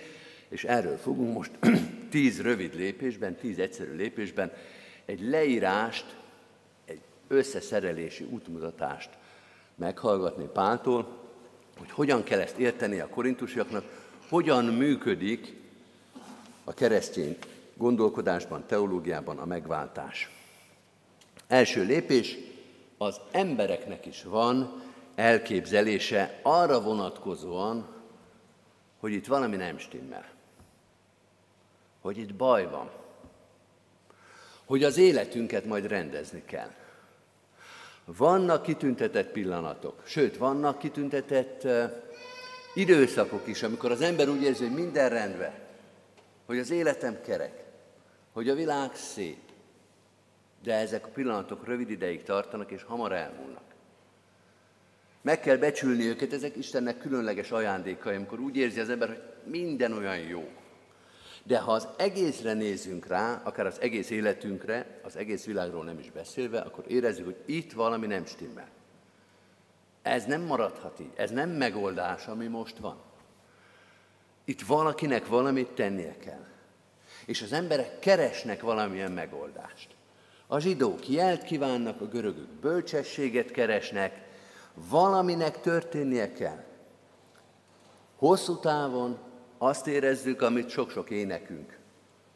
és 0.49 0.63
erről 0.63 0.97
fogunk 0.97 1.33
most 1.33 1.51
tíz 2.09 2.41
rövid 2.41 2.75
lépésben, 2.75 3.35
tíz 3.35 3.59
egyszerű 3.59 3.95
lépésben 3.95 4.51
egy 5.05 5.21
leírást, 5.21 6.15
egy 6.85 7.01
összeszerelési 7.27 8.23
útmutatást 8.23 9.09
meghallgatni 9.75 10.45
Páltól, 10.53 11.19
hogy 11.77 11.91
hogyan 11.91 12.23
kell 12.23 12.39
ezt 12.39 12.57
érteni 12.57 12.99
a 12.99 13.07
korintusiaknak, 13.07 13.83
hogyan 14.29 14.65
működik 14.65 15.53
a 16.63 16.73
keresztény 16.73 17.37
gondolkodásban, 17.77 18.63
teológiában 18.67 19.37
a 19.37 19.45
megváltás. 19.45 20.29
Első 21.47 21.83
lépés, 21.83 22.37
az 23.01 23.19
embereknek 23.31 24.05
is 24.05 24.23
van 24.23 24.81
elképzelése 25.15 26.39
arra 26.41 26.81
vonatkozóan, 26.81 27.87
hogy 28.99 29.11
itt 29.11 29.25
valami 29.25 29.55
nem 29.55 29.77
stimmel. 29.77 30.29
Hogy 32.01 32.17
itt 32.17 32.35
baj 32.35 32.69
van. 32.69 32.89
Hogy 34.65 34.83
az 34.83 34.97
életünket 34.97 35.65
majd 35.65 35.87
rendezni 35.87 36.43
kell. 36.45 36.71
Vannak 38.05 38.63
kitüntetett 38.63 39.31
pillanatok, 39.31 40.01
sőt, 40.05 40.37
vannak 40.37 40.79
kitüntetett 40.79 41.63
uh, 41.63 41.91
időszakok 42.73 43.47
is, 43.47 43.63
amikor 43.63 43.91
az 43.91 44.01
ember 44.01 44.29
úgy 44.29 44.41
érzi, 44.41 44.63
hogy 44.63 44.75
minden 44.75 45.09
rendben, 45.09 45.53
hogy 46.45 46.59
az 46.59 46.71
életem 46.71 47.21
kerek, 47.21 47.63
hogy 48.33 48.49
a 48.49 48.55
világ 48.55 48.95
szép, 48.95 49.50
de 50.63 50.73
ezek 50.73 51.05
a 51.05 51.09
pillanatok 51.09 51.65
rövid 51.65 51.89
ideig 51.89 52.23
tartanak, 52.23 52.71
és 52.71 52.83
hamar 52.83 53.11
elmúlnak. 53.11 53.63
Meg 55.21 55.39
kell 55.39 55.57
becsülni 55.57 56.03
őket, 56.03 56.33
ezek 56.33 56.55
Istennek 56.55 56.97
különleges 56.97 57.51
ajándékai, 57.51 58.15
amikor 58.15 58.39
úgy 58.39 58.55
érzi 58.55 58.79
az 58.79 58.89
ember, 58.89 59.07
hogy 59.07 59.51
minden 59.51 59.93
olyan 59.93 60.17
jó. 60.17 60.49
De 61.43 61.59
ha 61.59 61.71
az 61.71 61.87
egészre 61.97 62.53
nézünk 62.53 63.07
rá, 63.07 63.41
akár 63.43 63.65
az 63.65 63.81
egész 63.81 64.09
életünkre, 64.09 64.99
az 65.03 65.15
egész 65.15 65.45
világról 65.45 65.83
nem 65.83 65.99
is 65.99 66.11
beszélve, 66.11 66.59
akkor 66.59 66.83
érezzük, 66.87 67.25
hogy 67.25 67.37
itt 67.45 67.73
valami 67.73 68.07
nem 68.07 68.25
stimmel. 68.25 68.69
Ez 70.01 70.25
nem 70.25 70.41
maradhat 70.41 70.99
így, 70.99 71.11
ez 71.15 71.31
nem 71.31 71.49
megoldás, 71.49 72.27
ami 72.27 72.47
most 72.47 72.77
van. 72.77 73.01
Itt 74.45 74.61
valakinek 74.61 75.27
valamit 75.27 75.71
tennie 75.71 76.17
kell. 76.17 76.45
És 77.25 77.41
az 77.41 77.53
emberek 77.53 77.99
keresnek 77.99 78.61
valamilyen 78.61 79.11
megoldást. 79.11 79.95
A 80.51 80.59
zsidók 80.59 81.09
jelt 81.09 81.43
kívánnak, 81.43 82.01
a 82.01 82.05
görögök 82.05 82.47
bölcsességet 82.47 83.51
keresnek, 83.51 84.27
valaminek 84.89 85.61
történnie 85.61 86.33
kell. 86.33 86.63
Hosszú 88.15 88.59
távon 88.59 89.17
azt 89.57 89.87
érezzük, 89.87 90.41
amit 90.41 90.69
sok-sok 90.69 91.09
énekünk 91.09 91.77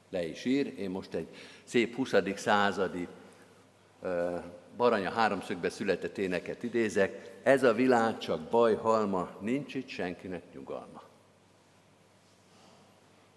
le 0.10 0.26
is 0.26 0.46
ír. 0.46 0.80
Én 0.80 0.90
most 0.90 1.14
egy 1.14 1.28
szép 1.64 1.96
20. 1.96 2.14
századi 2.36 3.08
Baranya 4.78 5.10
háromszögbe 5.10 5.70
született 5.70 6.18
éneket 6.18 6.64
idézek. 6.64 7.40
Ez 7.44 7.64
a 7.64 7.74
világ 7.74 8.18
csak 8.18 8.40
baj 8.40 8.76
halma, 8.76 9.30
nincs 9.40 9.74
itt 9.76 9.88
senkinek 9.88 10.44
nyugalma. 10.54 11.04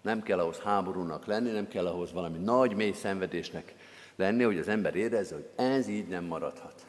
Nem 0.01 0.21
kell 0.21 0.39
ahhoz 0.39 0.59
háborúnak 0.59 1.25
lenni, 1.25 1.51
nem 1.51 1.67
kell 1.67 1.87
ahhoz 1.87 2.11
valami 2.11 2.37
nagy, 2.37 2.75
mély 2.75 2.91
szenvedésnek 2.91 3.73
lenni, 4.19 4.43
hogy 4.43 4.57
az 4.57 4.67
ember 4.67 4.95
érezze, 4.95 5.35
hogy 5.35 5.49
ez 5.55 5.87
így 5.87 6.07
nem 6.07 6.23
maradhat. 6.23 6.85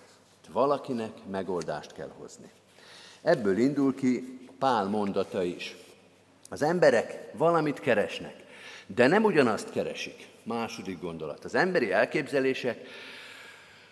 Valakinek 0.53 1.13
megoldást 1.31 1.93
kell 1.93 2.11
hozni. 2.19 2.51
Ebből 3.23 3.59
indul 3.59 3.95
ki 3.95 4.39
Pál 4.59 4.85
mondata 4.85 5.43
is. 5.43 5.77
Az 6.51 6.63
emberek 6.63 7.33
valamit 7.33 7.81
keresnek, 7.81 8.35
de 8.87 9.07
nem 9.07 9.25
ugyanazt 9.25 9.71
keresik. 9.71 10.29
Második 10.43 11.01
gondolat. 11.01 11.45
Az 11.45 11.55
emberi 11.55 11.93
elképzelések 11.93 12.87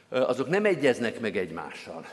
azok 0.08 0.48
nem 0.48 0.64
egyeznek 0.64 1.20
meg 1.20 1.36
egymással. 1.36 2.06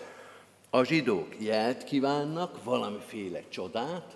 A 0.70 0.84
zsidók 0.84 1.36
jelt 1.40 1.84
kívánnak, 1.84 2.64
valamiféle 2.64 3.42
csodát, 3.50 4.16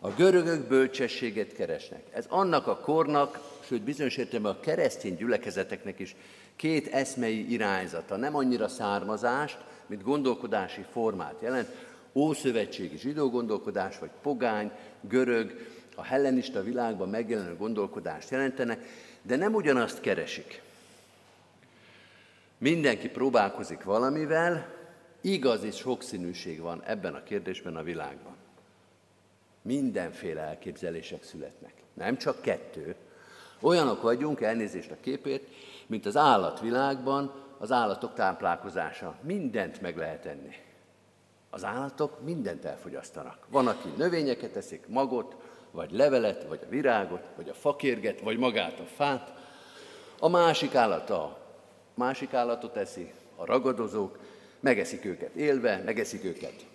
a 0.00 0.08
görögök 0.10 0.68
bölcsességet 0.68 1.52
keresnek. 1.52 2.02
Ez 2.12 2.26
annak 2.28 2.66
a 2.66 2.76
kornak, 2.76 3.40
sőt 3.74 3.82
bizonyos 3.82 4.16
értelemben 4.16 4.52
a 4.52 4.60
keresztény 4.60 5.16
gyülekezeteknek 5.16 5.98
is 5.98 6.16
két 6.56 6.86
eszmei 6.86 7.52
irányzata, 7.52 8.16
nem 8.16 8.36
annyira 8.36 8.68
származást, 8.68 9.58
mint 9.86 10.02
gondolkodási 10.02 10.84
formát 10.92 11.34
jelent, 11.40 11.68
ószövetségi 12.12 12.96
zsidó 12.98 13.30
gondolkodás, 13.30 13.98
vagy 13.98 14.10
pogány, 14.22 14.70
görög, 15.00 15.68
a 15.94 16.02
hellenista 16.02 16.62
világban 16.62 17.08
megjelenő 17.08 17.56
gondolkodást 17.56 18.30
jelentenek, 18.30 18.86
de 19.22 19.36
nem 19.36 19.54
ugyanazt 19.54 20.00
keresik. 20.00 20.62
Mindenki 22.58 23.08
próbálkozik 23.08 23.82
valamivel, 23.82 24.74
igaz 25.20 25.64
és 25.64 25.76
sokszínűség 25.76 26.60
van 26.60 26.82
ebben 26.82 27.14
a 27.14 27.22
kérdésben 27.22 27.76
a 27.76 27.82
világban. 27.82 28.36
Mindenféle 29.62 30.40
elképzelések 30.40 31.22
születnek. 31.22 31.72
Nem 31.94 32.16
csak 32.16 32.40
kettő. 32.40 32.94
Olyanok 33.64 34.02
vagyunk, 34.02 34.40
elnézést 34.40 34.90
a 34.90 34.96
képét, 35.00 35.48
mint 35.86 36.06
az 36.06 36.16
állatvilágban 36.16 37.32
az 37.58 37.72
állatok 37.72 38.14
táplálkozása. 38.14 39.14
Mindent 39.20 39.80
meg 39.80 39.96
lehet 39.96 40.26
enni. 40.26 40.54
Az 41.50 41.64
állatok 41.64 42.24
mindent 42.24 42.64
elfogyasztanak. 42.64 43.38
Van, 43.48 43.66
aki 43.66 43.88
növényeket 43.96 44.56
eszik, 44.56 44.86
magot, 44.88 45.36
vagy 45.70 45.90
levelet, 45.90 46.44
vagy 46.48 46.60
a 46.62 46.68
virágot, 46.68 47.22
vagy 47.36 47.48
a 47.48 47.54
fakérget, 47.54 48.20
vagy 48.20 48.38
magát 48.38 48.80
a 48.80 48.84
fát. 48.84 49.32
A 50.18 50.28
másik 50.28 50.74
állat 50.74 51.10
a 51.10 51.38
másik 51.94 52.34
állatot 52.34 52.76
eszi, 52.76 53.12
a 53.36 53.44
ragadozók, 53.44 54.18
megeszik 54.60 55.04
őket 55.04 55.34
élve, 55.34 55.82
megeszik 55.84 56.24
őket. 56.24 56.66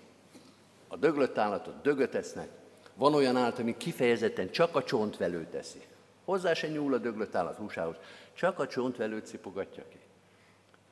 A 0.87 0.97
döglött 0.97 1.37
állatot 1.37 1.81
dögöt 1.81 2.15
esznek, 2.15 2.49
van 2.95 3.13
olyan 3.13 3.35
állat, 3.35 3.59
ami 3.59 3.77
kifejezetten 3.77 4.51
csak 4.51 4.75
a 4.75 4.83
csontvelőt 4.83 5.47
teszi. 5.47 5.87
Hozzá 6.29 6.53
se 6.53 6.67
nyúl 6.67 6.93
a 6.93 6.97
döglött 6.97 7.35
állat 7.35 7.55
húsához, 7.55 7.95
csak 8.33 8.59
a 8.59 8.67
csontvelőt 8.67 9.25
szipogatja 9.25 9.83
ki. 9.89 9.99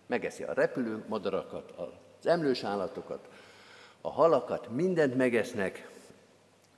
Megeszi 0.06 0.44
a 0.44 0.54
repülő 0.54 1.04
madarakat, 1.08 1.72
az 1.72 2.28
emlős 2.28 2.64
állatokat, 2.64 3.28
a 4.02 4.12
halakat, 4.12 4.70
mindent 4.70 5.16
megesznek, 5.16 5.90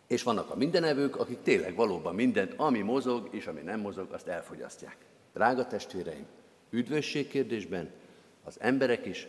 és 0.07 0.23
vannak 0.23 0.49
a 0.49 0.55
mindenevők, 0.55 1.15
akik 1.15 1.41
tényleg 1.41 1.75
valóban 1.75 2.15
mindent, 2.15 2.53
ami 2.55 2.81
mozog 2.81 3.27
és 3.31 3.47
ami 3.47 3.61
nem 3.61 3.79
mozog, 3.79 4.11
azt 4.11 4.27
elfogyasztják. 4.27 4.97
Drága 5.33 5.67
testvéreim, 5.67 6.25
üdvösség 6.69 7.27
kérdésben 7.27 7.91
az 8.43 8.55
emberek 8.59 9.05
is 9.05 9.27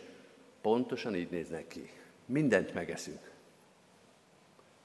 pontosan 0.61 1.15
így 1.15 1.29
néznek 1.29 1.67
ki. 1.67 1.91
Mindent 2.25 2.73
megeszünk. 2.73 3.31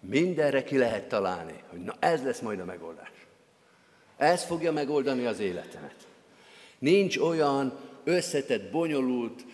Mindenre 0.00 0.62
ki 0.62 0.78
lehet 0.78 1.08
találni, 1.08 1.62
hogy 1.68 1.80
na 1.80 1.94
ez 1.98 2.24
lesz 2.24 2.40
majd 2.40 2.60
a 2.60 2.64
megoldás. 2.64 3.25
Ez 4.16 4.44
fogja 4.44 4.72
megoldani 4.72 5.24
az 5.24 5.40
életemet. 5.40 6.06
Nincs 6.78 7.16
olyan 7.18 7.78
összetett, 8.04 8.70
bonyolult, 8.70 9.44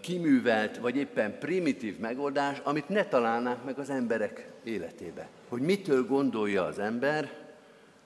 kiművelt, 0.00 0.76
vagy 0.78 0.96
éppen 0.96 1.38
primitív 1.38 1.98
megoldás, 1.98 2.60
amit 2.62 2.88
ne 2.88 3.04
találnák 3.04 3.64
meg 3.64 3.78
az 3.78 3.90
emberek 3.90 4.50
életébe. 4.64 5.28
Hogy 5.48 5.60
mitől 5.60 6.06
gondolja 6.06 6.64
az 6.64 6.78
ember, 6.78 7.30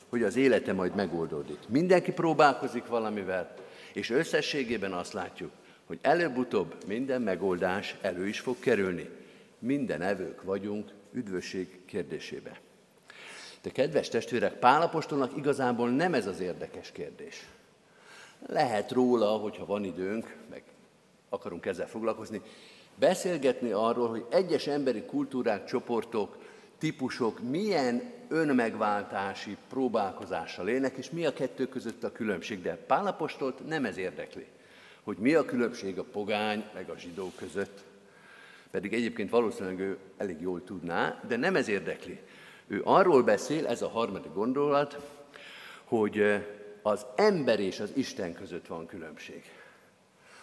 hogy 0.09 0.23
az 0.23 0.37
élete 0.37 0.73
majd 0.73 0.95
megoldódik. 0.95 1.59
Mindenki 1.68 2.12
próbálkozik 2.12 2.87
valamivel, 2.87 3.55
és 3.92 4.11
összességében 4.11 4.92
azt 4.92 5.12
látjuk, 5.12 5.51
hogy 5.87 5.99
előbb-utóbb 6.03 6.75
minden 6.87 7.23
megoldás 7.23 7.97
elő 8.01 8.29
is 8.29 8.40
fog 8.40 8.59
kerülni. 8.59 9.09
Minden 9.59 10.03
evők 10.03 10.42
vagyunk 10.42 10.90
üdvösség 11.12 11.85
kérdésébe. 11.87 12.61
De 13.62 13.70
kedves 13.70 14.09
testvérek, 14.09 14.53
Pálapostolnak 14.53 15.37
igazából 15.37 15.90
nem 15.90 16.14
ez 16.14 16.27
az 16.27 16.40
érdekes 16.40 16.92
kérdés. 16.92 17.46
Lehet 18.46 18.92
róla, 18.92 19.37
hogyha 19.37 19.66
van 19.66 19.85
időnk, 19.85 20.37
meg 20.51 20.62
akarunk 21.29 21.66
ezzel 21.66 21.88
foglalkozni, 21.88 22.40
beszélgetni 22.94 23.70
arról, 23.70 24.09
hogy 24.09 24.25
egyes 24.31 24.66
emberi 24.66 25.03
kultúrák, 25.03 25.64
csoportok, 25.64 26.37
típusok 26.79 27.40
milyen 27.51 28.12
önmegváltási 28.29 29.57
próbálkozással 29.68 30.68
élnek, 30.68 30.96
és 30.96 31.11
mi 31.11 31.27
a 31.27 31.33
kettő 31.33 31.68
között 31.68 32.05
a 32.05 32.12
különbség. 32.12 32.62
De 32.62 32.77
Pálapostolt 32.77 33.66
nem 33.66 33.85
ez 33.85 33.96
érdekli, 33.96 34.46
hogy 35.03 35.16
mi 35.16 35.35
a 35.35 35.44
különbség 35.44 35.98
a 35.98 36.05
pogány 36.05 36.64
meg 36.75 36.88
a 36.88 36.98
zsidó 36.98 37.33
között. 37.37 37.85
Pedig 38.70 38.92
egyébként 38.92 39.31
valószínűleg 39.31 39.79
ő 39.79 39.98
elég 40.16 40.40
jól 40.40 40.64
tudná, 40.64 41.20
de 41.29 41.37
nem 41.37 41.57
ez 41.57 41.68
érdekli. 41.68 42.20
Ő 42.66 42.81
arról 42.85 43.22
beszél, 43.22 43.66
ez 43.66 43.83
a 43.83 43.88
harmadik 43.88 44.33
gondolat, 44.33 44.98
hogy 45.85 46.22
az 46.83 47.07
ember 47.16 47.61
és 47.61 47.81
az 47.81 47.90
Isten 47.94 48.35
között 48.35 48.66
van 48.66 48.87
különbség. 48.87 49.42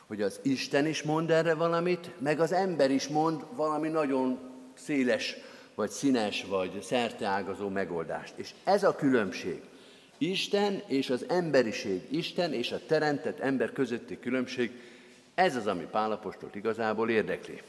Hogy 0.07 0.21
az 0.21 0.39
Isten 0.41 0.85
is 0.85 1.03
mond 1.03 1.29
erre 1.29 1.53
valamit, 1.53 2.11
meg 2.19 2.39
az 2.39 2.51
ember 2.51 2.91
is 2.91 3.07
mond 3.07 3.45
valami 3.55 3.87
nagyon 3.87 4.39
széles, 4.73 5.37
vagy 5.75 5.89
színes, 5.89 6.45
vagy 6.49 6.81
szerteágazó 6.81 7.69
megoldást. 7.69 8.33
És 8.35 8.53
ez 8.63 8.83
a 8.83 8.95
különbség. 8.95 9.61
Isten 10.17 10.83
és 10.87 11.09
az 11.09 11.25
emberiség, 11.27 12.01
Isten 12.11 12.53
és 12.53 12.71
a 12.71 12.85
teremtett 12.87 13.39
ember 13.39 13.71
közötti 13.71 14.19
különbség, 14.19 14.71
ez 15.35 15.55
az, 15.55 15.67
ami 15.67 15.87
Pálapostot 15.91 16.55
igazából 16.55 17.09
érdekli. 17.09 17.61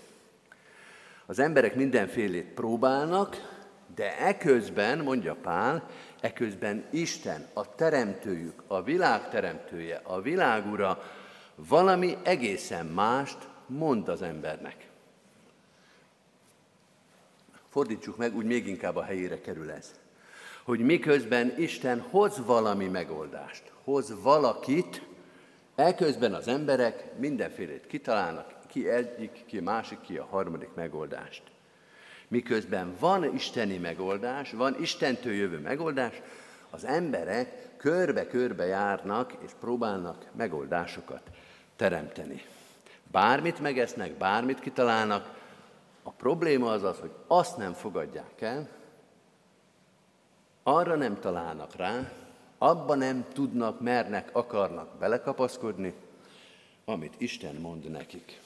Az 1.26 1.38
emberek 1.38 1.74
mindenfélét 1.74 2.46
próbálnak, 2.46 3.59
de 3.94 4.18
eközben, 4.18 4.98
mondja 4.98 5.34
Pál, 5.34 5.88
eközben 6.20 6.84
Isten, 6.90 7.48
a 7.52 7.74
teremtőjük, 7.74 8.62
a 8.66 8.82
világ 8.82 9.28
teremtője, 9.28 10.00
a 10.02 10.20
világura 10.20 11.02
valami 11.54 12.16
egészen 12.22 12.86
mást 12.86 13.48
mond 13.66 14.08
az 14.08 14.22
embernek. 14.22 14.88
Fordítsuk 17.68 18.16
meg, 18.16 18.36
úgy 18.36 18.44
még 18.44 18.66
inkább 18.66 18.96
a 18.96 19.02
helyére 19.02 19.40
kerül 19.40 19.70
ez. 19.70 19.94
Hogy 20.62 20.80
miközben 20.80 21.54
Isten 21.58 22.00
hoz 22.00 22.44
valami 22.46 22.86
megoldást, 22.86 23.72
hoz 23.84 24.22
valakit, 24.22 25.02
eközben 25.74 26.34
az 26.34 26.48
emberek 26.48 27.18
mindenfélét 27.18 27.86
kitalálnak, 27.86 28.54
ki 28.66 28.88
egyik, 28.88 29.44
ki 29.46 29.60
másik, 29.60 30.00
ki 30.00 30.16
a 30.16 30.24
harmadik 30.24 30.74
megoldást. 30.74 31.42
Miközben 32.30 32.96
van 33.00 33.34
isteni 33.34 33.76
megoldás, 33.78 34.52
van 34.52 34.76
Istentől 34.80 35.32
jövő 35.32 35.58
megoldás, 35.58 36.20
az 36.70 36.84
emberek 36.84 37.76
körbe-körbe 37.76 38.66
járnak 38.66 39.32
és 39.44 39.50
próbálnak 39.60 40.26
megoldásokat 40.36 41.22
teremteni. 41.76 42.42
Bármit 43.10 43.60
megesznek, 43.60 44.12
bármit 44.12 44.60
kitalálnak, 44.60 45.38
a 46.02 46.10
probléma 46.10 46.70
az 46.70 46.82
az, 46.82 46.98
hogy 46.98 47.10
azt 47.26 47.56
nem 47.56 47.72
fogadják 47.72 48.40
el, 48.40 48.68
arra 50.62 50.96
nem 50.96 51.20
találnak 51.20 51.76
rá, 51.76 52.12
abba 52.58 52.94
nem 52.94 53.26
tudnak, 53.32 53.80
mernek, 53.80 54.30
akarnak 54.32 54.98
belekapaszkodni, 54.98 55.94
amit 56.84 57.14
Isten 57.18 57.54
mond 57.54 57.90
nekik. 57.90 58.40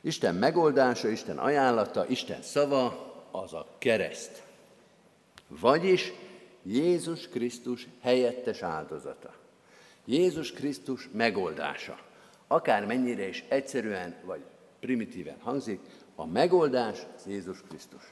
Isten 0.00 0.34
megoldása, 0.34 1.08
Isten 1.08 1.38
ajánlata, 1.38 2.06
Isten 2.06 2.42
szava 2.42 3.12
az 3.30 3.52
a 3.52 3.66
kereszt. 3.78 4.42
Vagyis 5.48 6.12
Jézus 6.62 7.28
Krisztus 7.28 7.86
helyettes 8.00 8.62
áldozata. 8.62 9.34
Jézus 10.04 10.52
Krisztus 10.52 11.08
megoldása. 11.12 11.98
Akár 12.46 12.86
mennyire 12.86 13.28
is 13.28 13.44
egyszerűen 13.48 14.14
vagy 14.24 14.40
primitíven 14.80 15.36
hangzik, 15.40 15.80
a 16.14 16.26
megoldás 16.26 16.98
az 17.16 17.26
Jézus 17.26 17.62
Krisztus. 17.68 18.02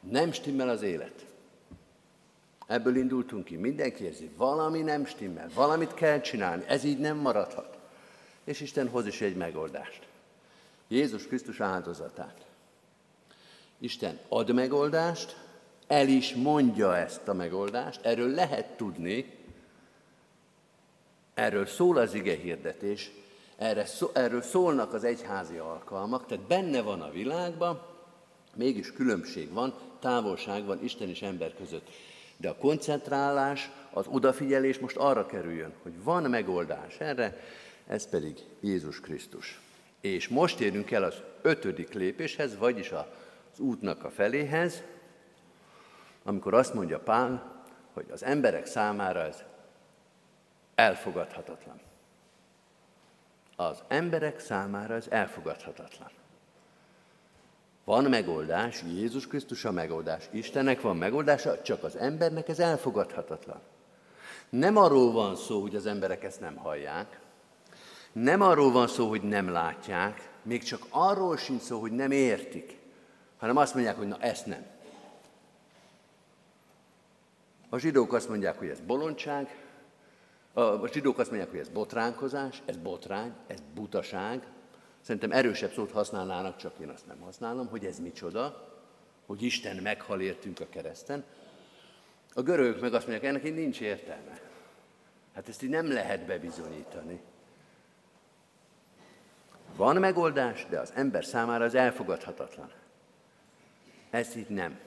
Nem 0.00 0.32
stimmel 0.32 0.68
az 0.68 0.82
élet. 0.82 1.26
Ebből 2.66 2.96
indultunk 2.96 3.44
ki. 3.44 3.56
Mindenki 3.56 4.04
érzi, 4.04 4.30
valami 4.36 4.80
nem 4.80 5.04
stimmel, 5.04 5.48
valamit 5.54 5.94
kell 5.94 6.20
csinálni, 6.20 6.64
ez 6.66 6.84
így 6.84 6.98
nem 6.98 7.16
maradhat. 7.16 7.78
És 8.44 8.60
Isten 8.60 8.88
hoz 8.88 9.06
is 9.06 9.20
egy 9.20 9.36
megoldást. 9.36 10.07
Jézus 10.88 11.26
Krisztus 11.26 11.60
áldozatát. 11.60 12.46
Isten 13.78 14.18
ad 14.28 14.54
megoldást, 14.54 15.36
el 15.86 16.08
is 16.08 16.34
mondja 16.34 16.96
ezt 16.96 17.28
a 17.28 17.32
megoldást, 17.32 18.04
erről 18.04 18.30
lehet 18.30 18.76
tudni, 18.76 19.36
erről 21.34 21.66
szól 21.66 21.96
az 21.96 22.14
ige 22.14 22.36
hirdetés, 22.36 23.10
erről 24.12 24.42
szólnak 24.42 24.92
az 24.92 25.04
egyházi 25.04 25.56
alkalmak, 25.56 26.26
tehát 26.26 26.44
benne 26.44 26.80
van 26.80 27.00
a 27.00 27.10
világban, 27.10 27.82
mégis 28.54 28.92
különbség 28.92 29.52
van, 29.52 29.74
távolság 30.00 30.64
van 30.64 30.84
Isten 30.84 31.08
és 31.08 31.22
ember 31.22 31.54
között. 31.54 31.88
De 32.36 32.48
a 32.48 32.56
koncentrálás, 32.56 33.70
az 33.90 34.06
odafigyelés 34.08 34.78
most 34.78 34.96
arra 34.96 35.26
kerüljön, 35.26 35.72
hogy 35.82 36.02
van 36.02 36.22
megoldás 36.22 36.98
erre, 36.98 37.40
ez 37.86 38.08
pedig 38.08 38.38
Jézus 38.60 39.00
Krisztus. 39.00 39.60
És 40.00 40.28
most 40.28 40.60
érünk 40.60 40.90
el 40.90 41.02
az 41.02 41.22
ötödik 41.42 41.92
lépéshez, 41.92 42.56
vagyis 42.56 42.92
az 42.92 43.58
útnak 43.58 44.04
a 44.04 44.10
feléhez, 44.10 44.82
amikor 46.24 46.54
azt 46.54 46.74
mondja 46.74 46.98
Pál, 46.98 47.62
hogy 47.92 48.06
az 48.10 48.22
emberek 48.22 48.66
számára 48.66 49.20
ez 49.20 49.44
elfogadhatatlan. 50.74 51.80
Az 53.56 53.82
emberek 53.88 54.38
számára 54.38 54.94
ez 54.94 55.06
elfogadhatatlan. 55.08 56.10
Van 57.84 58.04
megoldás, 58.04 58.82
Jézus 58.82 59.26
Krisztus 59.26 59.64
a 59.64 59.72
megoldás, 59.72 60.28
Istennek 60.30 60.80
van 60.80 60.96
megoldása, 60.96 61.62
csak 61.62 61.82
az 61.82 61.96
embernek 61.96 62.48
ez 62.48 62.58
elfogadhatatlan. 62.58 63.60
Nem 64.48 64.76
arról 64.76 65.12
van 65.12 65.36
szó, 65.36 65.60
hogy 65.60 65.74
az 65.74 65.86
emberek 65.86 66.24
ezt 66.24 66.40
nem 66.40 66.56
hallják, 66.56 67.20
nem 68.12 68.40
arról 68.40 68.72
van 68.72 68.86
szó, 68.86 69.08
hogy 69.08 69.22
nem 69.22 69.48
látják, 69.48 70.30
még 70.42 70.62
csak 70.62 70.86
arról 70.88 71.36
sincs 71.36 71.62
szó, 71.62 71.80
hogy 71.80 71.92
nem 71.92 72.10
értik, 72.10 72.78
hanem 73.38 73.56
azt 73.56 73.74
mondják, 73.74 73.96
hogy 73.96 74.08
na 74.08 74.18
ezt 74.20 74.46
nem. 74.46 74.66
A 77.68 77.78
zsidók 77.78 78.12
azt 78.12 78.28
mondják, 78.28 78.58
hogy 78.58 78.68
ez 78.68 78.80
bolondság, 78.80 79.56
a 80.52 80.88
zsidók 80.88 81.18
azt 81.18 81.30
mondják, 81.30 81.50
hogy 81.50 81.60
ez 81.60 81.68
botránkozás, 81.68 82.62
ez 82.64 82.76
botrány, 82.76 83.32
ez 83.46 83.58
butaság. 83.74 84.46
Szerintem 85.00 85.32
erősebb 85.32 85.72
szót 85.72 85.90
használnának, 85.90 86.56
csak 86.56 86.72
én 86.80 86.88
azt 86.88 87.06
nem 87.06 87.20
használom, 87.20 87.68
hogy 87.68 87.84
ez 87.84 87.98
micsoda, 87.98 88.72
hogy 89.26 89.42
Isten 89.42 89.76
meghal 89.76 90.20
értünk 90.20 90.60
a 90.60 90.66
kereszten. 90.70 91.24
A 92.32 92.42
görögök 92.42 92.80
meg 92.80 92.94
azt 92.94 93.06
mondják, 93.06 93.30
ennek 93.30 93.44
így 93.44 93.54
nincs 93.54 93.80
értelme. 93.80 94.40
Hát 95.34 95.48
ezt 95.48 95.62
így 95.62 95.70
nem 95.70 95.92
lehet 95.92 96.26
bebizonyítani. 96.26 97.20
Van 99.78 99.96
megoldás, 99.96 100.66
de 100.70 100.78
az 100.78 100.92
ember 100.94 101.24
számára 101.24 101.64
az 101.64 101.74
elfogadhatatlan. 101.74 102.70
Ez 104.10 104.36
így 104.36 104.48
nem. 104.48 104.78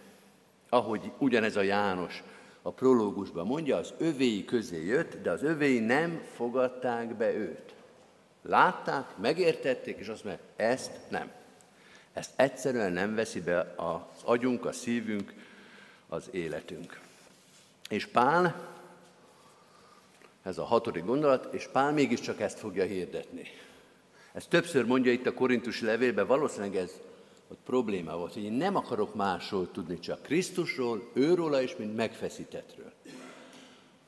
Ahogy 0.70 1.12
ugyanez 1.18 1.56
a 1.56 1.62
János 1.62 2.24
a 2.62 2.72
prológusban 2.72 3.46
mondja, 3.46 3.78
az 3.78 3.94
övéi 3.98 4.46
közé 4.46 4.86
jött, 4.86 5.22
de 5.22 5.32
az 5.32 5.44
övéi 5.44 5.80
nem 5.80 6.22
fogadták 6.36 7.16
be 7.16 7.34
őt. 7.34 7.74
Látták, 8.42 9.18
megértették, 9.18 9.98
és 9.98 10.08
azt 10.08 10.24
mondják, 10.24 10.46
ezt 10.56 10.92
nem. 11.10 11.32
Ezt 12.14 12.32
egyszerűen 12.36 12.92
nem 12.92 13.16
veszi 13.16 13.42
be 13.42 13.74
az 13.76 14.22
agyunk, 14.24 14.66
a 14.66 14.72
szívünk, 14.72 15.34
az 16.08 16.28
életünk. 16.32 17.00
És 17.90 18.06
Pál, 18.06 18.68
ez 20.44 20.58
a 20.58 20.64
hatodik 20.64 21.06
gondolat, 21.06 21.54
és 21.54 21.68
Pál 21.68 21.92
mégiscsak 21.92 22.40
ezt 22.40 22.60
fogja 22.60 22.84
hirdetni. 22.84 23.48
Ez 24.34 24.46
többször 24.46 24.86
mondja 24.86 25.12
itt 25.12 25.26
a 25.26 25.34
korintusi 25.34 25.86
levélben, 25.86 26.28
valószínűleg 26.28 26.76
ez 26.76 26.92
ott 27.48 27.60
probléma 27.66 28.18
volt, 28.18 28.34
hogy 28.34 28.44
én 28.44 28.52
nem 28.52 28.76
akarok 28.76 29.16
másról 29.16 29.72
tudni, 29.72 30.00
csak 30.00 30.22
Krisztusról, 30.22 31.10
őróla 31.14 31.62
és 31.62 31.76
mint 31.76 31.96
megfeszítetről. 31.96 32.92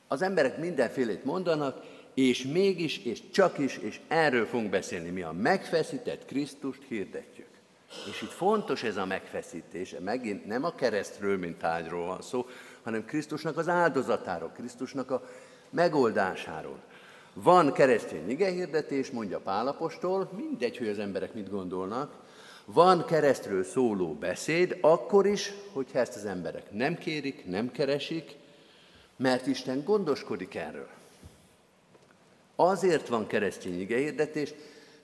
Az 0.08 0.22
emberek 0.22 0.58
mindenfélét 0.58 1.24
mondanak, 1.24 1.82
és 2.14 2.42
mégis, 2.42 2.98
és 2.98 3.30
csak 3.30 3.58
is, 3.58 3.76
és 3.76 4.00
erről 4.08 4.46
fogunk 4.46 4.70
beszélni. 4.70 5.10
Mi 5.10 5.22
a 5.22 5.32
megfeszített 5.32 6.24
Krisztust 6.24 6.82
hirdetjük. 6.88 7.46
És 8.10 8.22
itt 8.22 8.30
fontos 8.30 8.82
ez 8.82 8.96
a 8.96 9.04
megfeszítés, 9.04 9.94
megint 10.04 10.46
nem 10.46 10.64
a 10.64 10.74
keresztről, 10.74 11.38
mint 11.38 11.58
tárgyról 11.58 12.06
van 12.06 12.22
szó, 12.22 12.46
hanem 12.82 13.04
Krisztusnak 13.04 13.56
az 13.56 13.68
áldozatáról, 13.68 14.52
Krisztusnak 14.56 15.10
a 15.10 15.28
megoldásáról. 15.70 16.82
Van 17.34 17.72
keresztény 17.72 18.30
igehirdetés, 18.30 19.10
mondja 19.10 19.38
Pálapostól, 19.40 20.30
mindegy, 20.36 20.76
hogy 20.76 20.88
az 20.88 20.98
emberek 20.98 21.34
mit 21.34 21.50
gondolnak, 21.50 22.22
van 22.64 23.04
keresztről 23.04 23.64
szóló 23.64 24.14
beszéd, 24.14 24.78
akkor 24.80 25.26
is, 25.26 25.52
hogyha 25.72 25.98
ezt 25.98 26.16
az 26.16 26.24
emberek 26.24 26.72
nem 26.72 26.98
kérik, 26.98 27.46
nem 27.46 27.70
keresik, 27.70 28.36
mert 29.16 29.46
Isten 29.46 29.84
gondoskodik 29.84 30.54
erről. 30.54 30.88
Azért 32.56 33.08
van 33.08 33.26
keresztény 33.26 33.80
igehirdetés, 33.80 34.54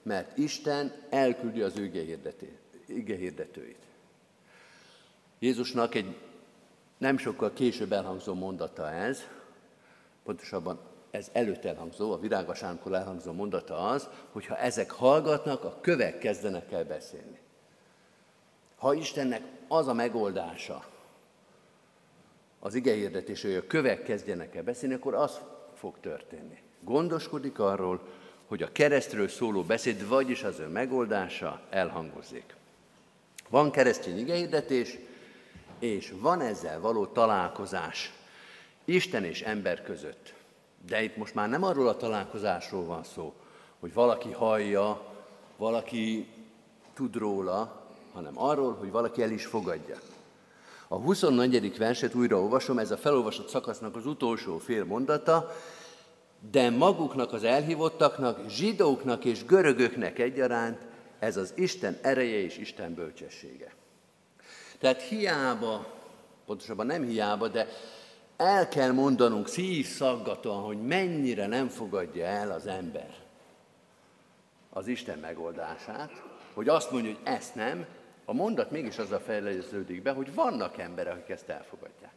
mert 0.03 0.37
Isten 0.37 0.93
elküldi 1.09 1.61
az 1.61 1.77
ő 1.77 1.85
igehirdetőit. 2.85 3.77
Jézusnak 5.39 5.95
egy 5.95 6.15
nem 6.97 7.17
sokkal 7.17 7.53
később 7.53 7.91
elhangzó 7.91 8.33
mondata 8.33 8.91
ez, 8.91 9.27
pontosabban 10.23 10.79
ez 11.11 11.29
előtt 11.31 11.65
elhangzó, 11.65 12.11
a 12.11 12.19
virágasánkor 12.19 12.93
elhangzó 12.93 13.31
mondata 13.31 13.87
az, 13.87 14.09
hogy 14.31 14.45
ha 14.45 14.57
ezek 14.57 14.91
hallgatnak, 14.91 15.63
a 15.63 15.77
kövek 15.81 16.17
kezdenek 16.17 16.71
el 16.71 16.85
beszélni. 16.85 17.39
Ha 18.75 18.93
Istennek 18.93 19.41
az 19.67 19.87
a 19.87 19.93
megoldása, 19.93 20.85
az 22.59 22.75
igehirdetés, 22.75 23.41
hogy 23.41 23.53
a 23.53 23.67
kövek 23.67 24.03
kezdjenek 24.03 24.55
el 24.55 24.63
beszélni, 24.63 24.95
akkor 24.95 25.13
az 25.13 25.39
fog 25.75 25.95
történni. 25.99 26.61
Gondoskodik 26.79 27.59
arról, 27.59 28.01
hogy 28.47 28.63
a 28.63 28.71
keresztről 28.71 29.27
szóló 29.27 29.63
beszéd, 29.63 30.07
vagyis 30.07 30.43
az 30.43 30.59
ő 30.59 30.67
megoldása 30.67 31.61
elhangozik. 31.69 32.55
Van 33.49 33.71
keresztény 33.71 34.17
igehirdetés, 34.17 34.97
és 35.79 36.13
van 36.19 36.41
ezzel 36.41 36.79
való 36.79 37.05
találkozás 37.05 38.13
Isten 38.85 39.23
és 39.23 39.41
ember 39.41 39.83
között. 39.83 40.33
De 40.87 41.03
itt 41.03 41.17
most 41.17 41.35
már 41.35 41.49
nem 41.49 41.63
arról 41.63 41.87
a 41.87 41.97
találkozásról 41.97 42.85
van 42.85 43.03
szó, 43.03 43.33
hogy 43.79 43.93
valaki 43.93 44.31
hallja, 44.31 45.01
valaki 45.57 46.27
tud 46.93 47.15
róla, 47.15 47.85
hanem 48.13 48.39
arról, 48.39 48.73
hogy 48.73 48.91
valaki 48.91 49.21
el 49.21 49.31
is 49.31 49.45
fogadja. 49.45 49.97
A 50.87 50.95
24. 50.95 51.77
verset 51.77 52.15
újra 52.15 52.41
olvasom, 52.41 52.77
ez 52.77 52.91
a 52.91 52.97
felolvasott 52.97 53.47
szakasznak 53.47 53.95
az 53.95 54.05
utolsó 54.05 54.57
fél 54.57 54.85
mondata, 54.85 55.51
de 56.51 56.69
maguknak 56.69 57.33
az 57.33 57.43
elhívottaknak, 57.43 58.49
zsidóknak 58.49 59.25
és 59.25 59.45
görögöknek 59.45 60.19
egyaránt 60.19 60.79
ez 61.19 61.37
az 61.37 61.53
Isten 61.55 61.97
ereje 62.01 62.37
és 62.37 62.57
Isten 62.57 62.93
bölcsessége. 62.93 63.73
Tehát 64.79 65.01
hiába, 65.01 65.85
pontosabban 66.45 66.85
nem 66.85 67.03
hiába, 67.03 67.47
de 67.47 67.67
el 68.41 68.67
kell 68.67 68.91
mondanunk 68.91 69.47
szívszaggatóan, 69.47 70.63
hogy 70.63 70.81
mennyire 70.81 71.47
nem 71.47 71.67
fogadja 71.67 72.25
el 72.25 72.51
az 72.51 72.67
ember 72.67 73.15
az 74.69 74.87
Isten 74.87 75.19
megoldását, 75.19 76.23
hogy 76.53 76.67
azt 76.67 76.91
mondja, 76.91 77.11
hogy 77.11 77.21
ezt 77.23 77.55
nem, 77.55 77.85
a 78.25 78.33
mondat 78.33 78.71
mégis 78.71 78.97
azzal 78.97 79.19
fejlesződik 79.19 80.01
be, 80.01 80.11
hogy 80.11 80.33
vannak 80.33 80.77
emberek, 80.77 81.13
akik 81.13 81.29
ezt 81.29 81.49
elfogadják. 81.49 82.13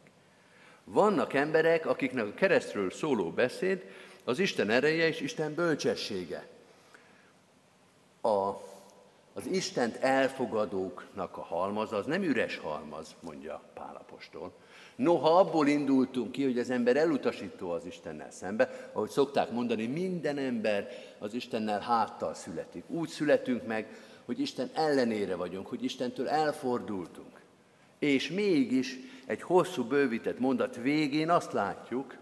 Vannak 0.83 1.33
emberek, 1.33 1.85
akiknek 1.85 2.25
a 2.25 2.33
keresztről 2.33 2.91
szóló 2.91 3.31
beszéd 3.31 3.83
az 4.23 4.39
Isten 4.39 4.69
ereje 4.69 5.07
és 5.07 5.19
Isten 5.19 5.53
bölcsessége. 5.53 6.47
A, 8.21 8.49
az 9.33 9.45
Istent 9.51 9.95
elfogadóknak 9.95 11.37
a 11.37 11.43
halmaz 11.43 11.93
az 11.93 12.05
nem 12.05 12.23
üres 12.23 12.57
halmaz, 12.57 13.15
mondja 13.19 13.61
Pálapostól. 13.73 14.53
Noha 14.95 15.39
abból 15.39 15.67
indultunk 15.67 16.31
ki, 16.31 16.43
hogy 16.43 16.59
az 16.59 16.69
ember 16.69 16.97
elutasító 16.97 17.69
az 17.71 17.85
Istennel 17.85 18.31
szembe, 18.31 18.89
ahogy 18.93 19.09
szokták 19.09 19.51
mondani, 19.51 19.85
minden 19.85 20.37
ember 20.37 20.89
az 21.19 21.33
Istennel 21.33 21.79
háttal 21.79 22.33
születik. 22.33 22.83
Úgy 22.87 23.09
születünk 23.09 23.67
meg, 23.67 23.87
hogy 24.25 24.39
Isten 24.39 24.69
ellenére 24.73 25.35
vagyunk, 25.35 25.67
hogy 25.67 25.83
Istentől 25.83 26.27
elfordultunk. 26.27 27.41
És 27.99 28.29
mégis 28.29 28.97
egy 29.25 29.41
hosszú 29.41 29.83
bővített 29.83 30.39
mondat 30.39 30.75
végén 30.75 31.29
azt 31.29 31.53
látjuk, 31.53 32.17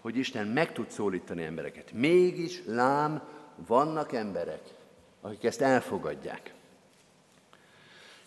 hogy 0.00 0.16
Isten 0.16 0.46
meg 0.46 0.72
tud 0.72 0.90
szólítani 0.90 1.42
embereket. 1.42 1.92
Mégis, 1.92 2.62
lám, 2.66 3.22
vannak 3.66 4.12
emberek, 4.12 4.62
akik 5.20 5.44
ezt 5.44 5.60
elfogadják. 5.60 6.54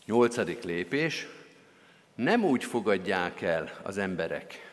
Nyolcadik 0.05 0.63
lépés, 0.63 1.27
nem 2.15 2.43
úgy 2.43 2.63
fogadják 2.63 3.41
el 3.41 3.79
az 3.83 3.97
emberek 3.97 4.71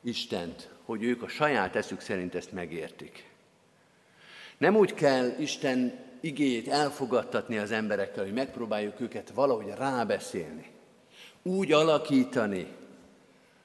Istent, 0.00 0.68
hogy 0.84 1.02
ők 1.02 1.22
a 1.22 1.28
saját 1.28 1.76
eszük 1.76 2.00
szerint 2.00 2.34
ezt 2.34 2.52
megértik. 2.52 3.28
Nem 4.58 4.76
úgy 4.76 4.94
kell 4.94 5.34
Isten 5.38 5.98
igéjét 6.20 6.68
elfogadtatni 6.68 7.58
az 7.58 7.70
emberekkel, 7.70 8.24
hogy 8.24 8.32
megpróbáljuk 8.32 9.00
őket 9.00 9.30
valahogy 9.30 9.72
rábeszélni. 9.76 10.70
Úgy 11.42 11.72
alakítani 11.72 12.66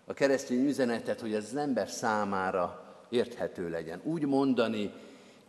a 0.05 0.13
keresztény 0.13 0.65
üzenetet, 0.65 1.19
hogy 1.19 1.33
ez 1.33 1.43
az 1.43 1.55
ember 1.55 1.89
számára 1.89 2.95
érthető 3.09 3.69
legyen. 3.69 4.01
Úgy 4.03 4.25
mondani, 4.25 4.91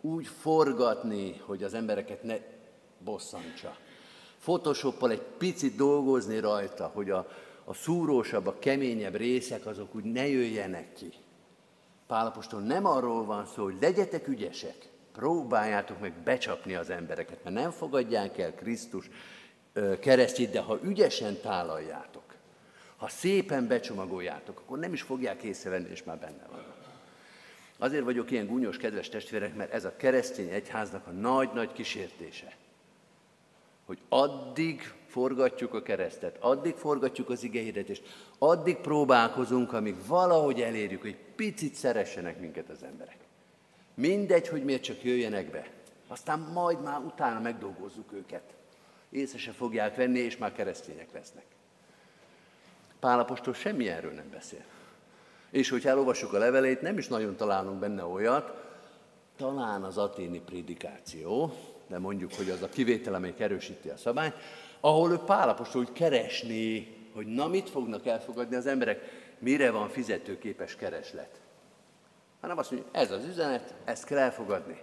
úgy 0.01 0.27
forgatni, 0.27 1.41
hogy 1.45 1.63
az 1.63 1.73
embereket 1.73 2.23
ne 2.23 2.35
bosszantsa. 2.97 3.75
Photoshoppal 4.43 5.11
egy 5.11 5.21
picit 5.37 5.75
dolgozni 5.75 6.39
rajta, 6.39 6.91
hogy 6.93 7.09
a, 7.09 7.27
a 7.63 7.73
szúrósabb, 7.73 8.47
a 8.47 8.59
keményebb 8.59 9.15
részek 9.15 9.65
azok 9.65 9.95
úgy 9.95 10.03
ne 10.03 10.27
jöjjenek 10.27 10.93
ki. 10.93 11.13
Pálapostól 12.07 12.59
nem 12.59 12.85
arról 12.85 13.25
van 13.25 13.45
szó, 13.45 13.63
hogy 13.63 13.77
legyetek 13.81 14.27
ügyesek, 14.27 14.75
próbáljátok 15.13 15.99
meg 15.99 16.13
becsapni 16.23 16.75
az 16.75 16.89
embereket, 16.89 17.43
mert 17.43 17.55
nem 17.55 17.71
fogadják 17.71 18.37
el 18.37 18.53
Krisztus 18.53 19.09
keresztjét, 19.99 20.51
de 20.51 20.59
ha 20.59 20.79
ügyesen 20.83 21.41
tálaljátok, 21.41 22.23
ha 22.97 23.07
szépen 23.07 23.67
becsomagoljátok, 23.67 24.59
akkor 24.59 24.79
nem 24.79 24.93
is 24.93 25.01
fogják 25.01 25.43
észrevenni, 25.43 25.89
és 25.89 26.03
már 26.03 26.17
benne 26.17 26.45
van. 26.51 26.63
Azért 27.77 28.03
vagyok 28.03 28.31
ilyen 28.31 28.47
gúnyos, 28.47 28.77
kedves 28.77 29.09
testvérek, 29.09 29.55
mert 29.55 29.73
ez 29.73 29.85
a 29.85 29.95
keresztény 29.95 30.49
egyháznak 30.49 31.07
a 31.07 31.11
nagy-nagy 31.11 31.71
kísértése. 31.71 32.55
Hogy 33.93 34.01
addig 34.09 34.93
forgatjuk 35.07 35.73
a 35.73 35.81
keresztet, 35.81 36.37
addig 36.39 36.75
forgatjuk 36.75 37.29
az 37.29 37.43
igehirdetést, 37.43 38.03
addig 38.37 38.77
próbálkozunk, 38.77 39.73
amíg 39.73 39.95
valahogy 40.07 40.61
elérjük, 40.61 41.01
hogy 41.01 41.17
picit 41.35 41.75
szeressenek 41.75 42.39
minket 42.39 42.69
az 42.69 42.83
emberek. 42.83 43.17
Mindegy, 43.93 44.47
hogy 44.47 44.63
miért 44.63 44.83
csak 44.83 45.03
jöjjenek 45.03 45.51
be. 45.51 45.67
Aztán 46.07 46.39
majd 46.39 46.81
már 46.81 46.99
utána 46.99 47.39
megdolgozzuk 47.39 48.13
őket. 48.13 48.43
Észre 49.09 49.37
se 49.37 49.51
fogják 49.51 49.95
venni, 49.95 50.19
és 50.19 50.37
már 50.37 50.53
keresztények 50.53 51.11
lesznek. 51.13 51.45
Pálapostól 52.99 53.53
semmi 53.53 53.89
erről 53.89 54.11
nem 54.11 54.29
beszél. 54.31 54.63
És 55.49 55.69
hogyha 55.69 55.89
elolvassuk 55.89 56.33
a 56.33 56.37
levelét, 56.37 56.81
nem 56.81 56.97
is 56.97 57.07
nagyon 57.07 57.35
találunk 57.35 57.79
benne 57.79 58.03
olyat, 58.03 58.53
talán 59.37 59.83
az 59.83 59.97
aténi 59.97 60.39
prédikáció, 60.39 61.53
de 61.93 61.99
mondjuk, 61.99 62.33
hogy 62.33 62.49
az 62.49 62.61
a 62.61 62.69
kivétel, 62.69 63.13
amelyik 63.13 63.39
erősíti 63.39 63.89
a 63.89 63.97
szabályt, 63.97 64.33
ahol 64.79 65.11
ő 65.11 65.17
Pálapostól 65.17 65.81
úgy 65.81 65.91
keresni, 65.91 66.95
hogy 67.13 67.25
na 67.25 67.47
mit 67.47 67.69
fognak 67.69 68.05
elfogadni 68.05 68.55
az 68.55 68.65
emberek, 68.65 68.99
mire 69.39 69.71
van 69.71 69.89
fizetőképes 69.89 70.75
kereslet 70.75 71.41
hanem 72.43 72.57
azt 72.57 72.71
mondja, 72.71 72.89
ez 72.91 73.11
az 73.11 73.25
üzenet, 73.25 73.73
ezt 73.85 74.05
kell 74.05 74.17
elfogadni. 74.17 74.81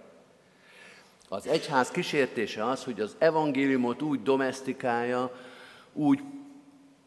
Az 1.29 1.47
egyház 1.47 1.89
kísértése 1.89 2.65
az, 2.65 2.83
hogy 2.83 3.01
az 3.01 3.15
evangéliumot 3.17 4.01
úgy 4.01 4.23
domestikálja, 4.23 5.35
úgy, 5.93 6.19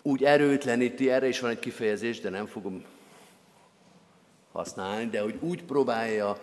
úgy 0.02 0.24
erőtleníti, 0.24 1.10
erre 1.10 1.28
is 1.28 1.40
van 1.40 1.50
egy 1.50 1.58
kifejezés, 1.58 2.20
de 2.20 2.28
nem 2.28 2.46
fogom 2.46 2.84
használni, 4.52 5.06
de 5.06 5.20
hogy 5.20 5.38
úgy 5.40 5.64
próbálja 5.64 6.38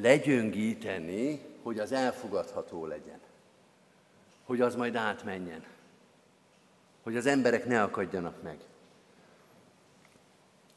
legyöngíteni, 0.00 1.40
hogy 1.62 1.78
az 1.78 1.92
elfogadható 1.92 2.86
legyen. 2.86 3.20
Hogy 4.44 4.60
az 4.60 4.74
majd 4.74 4.94
átmenjen. 4.94 5.64
Hogy 7.02 7.16
az 7.16 7.26
emberek 7.26 7.66
ne 7.66 7.82
akadjanak 7.82 8.42
meg. 8.42 8.58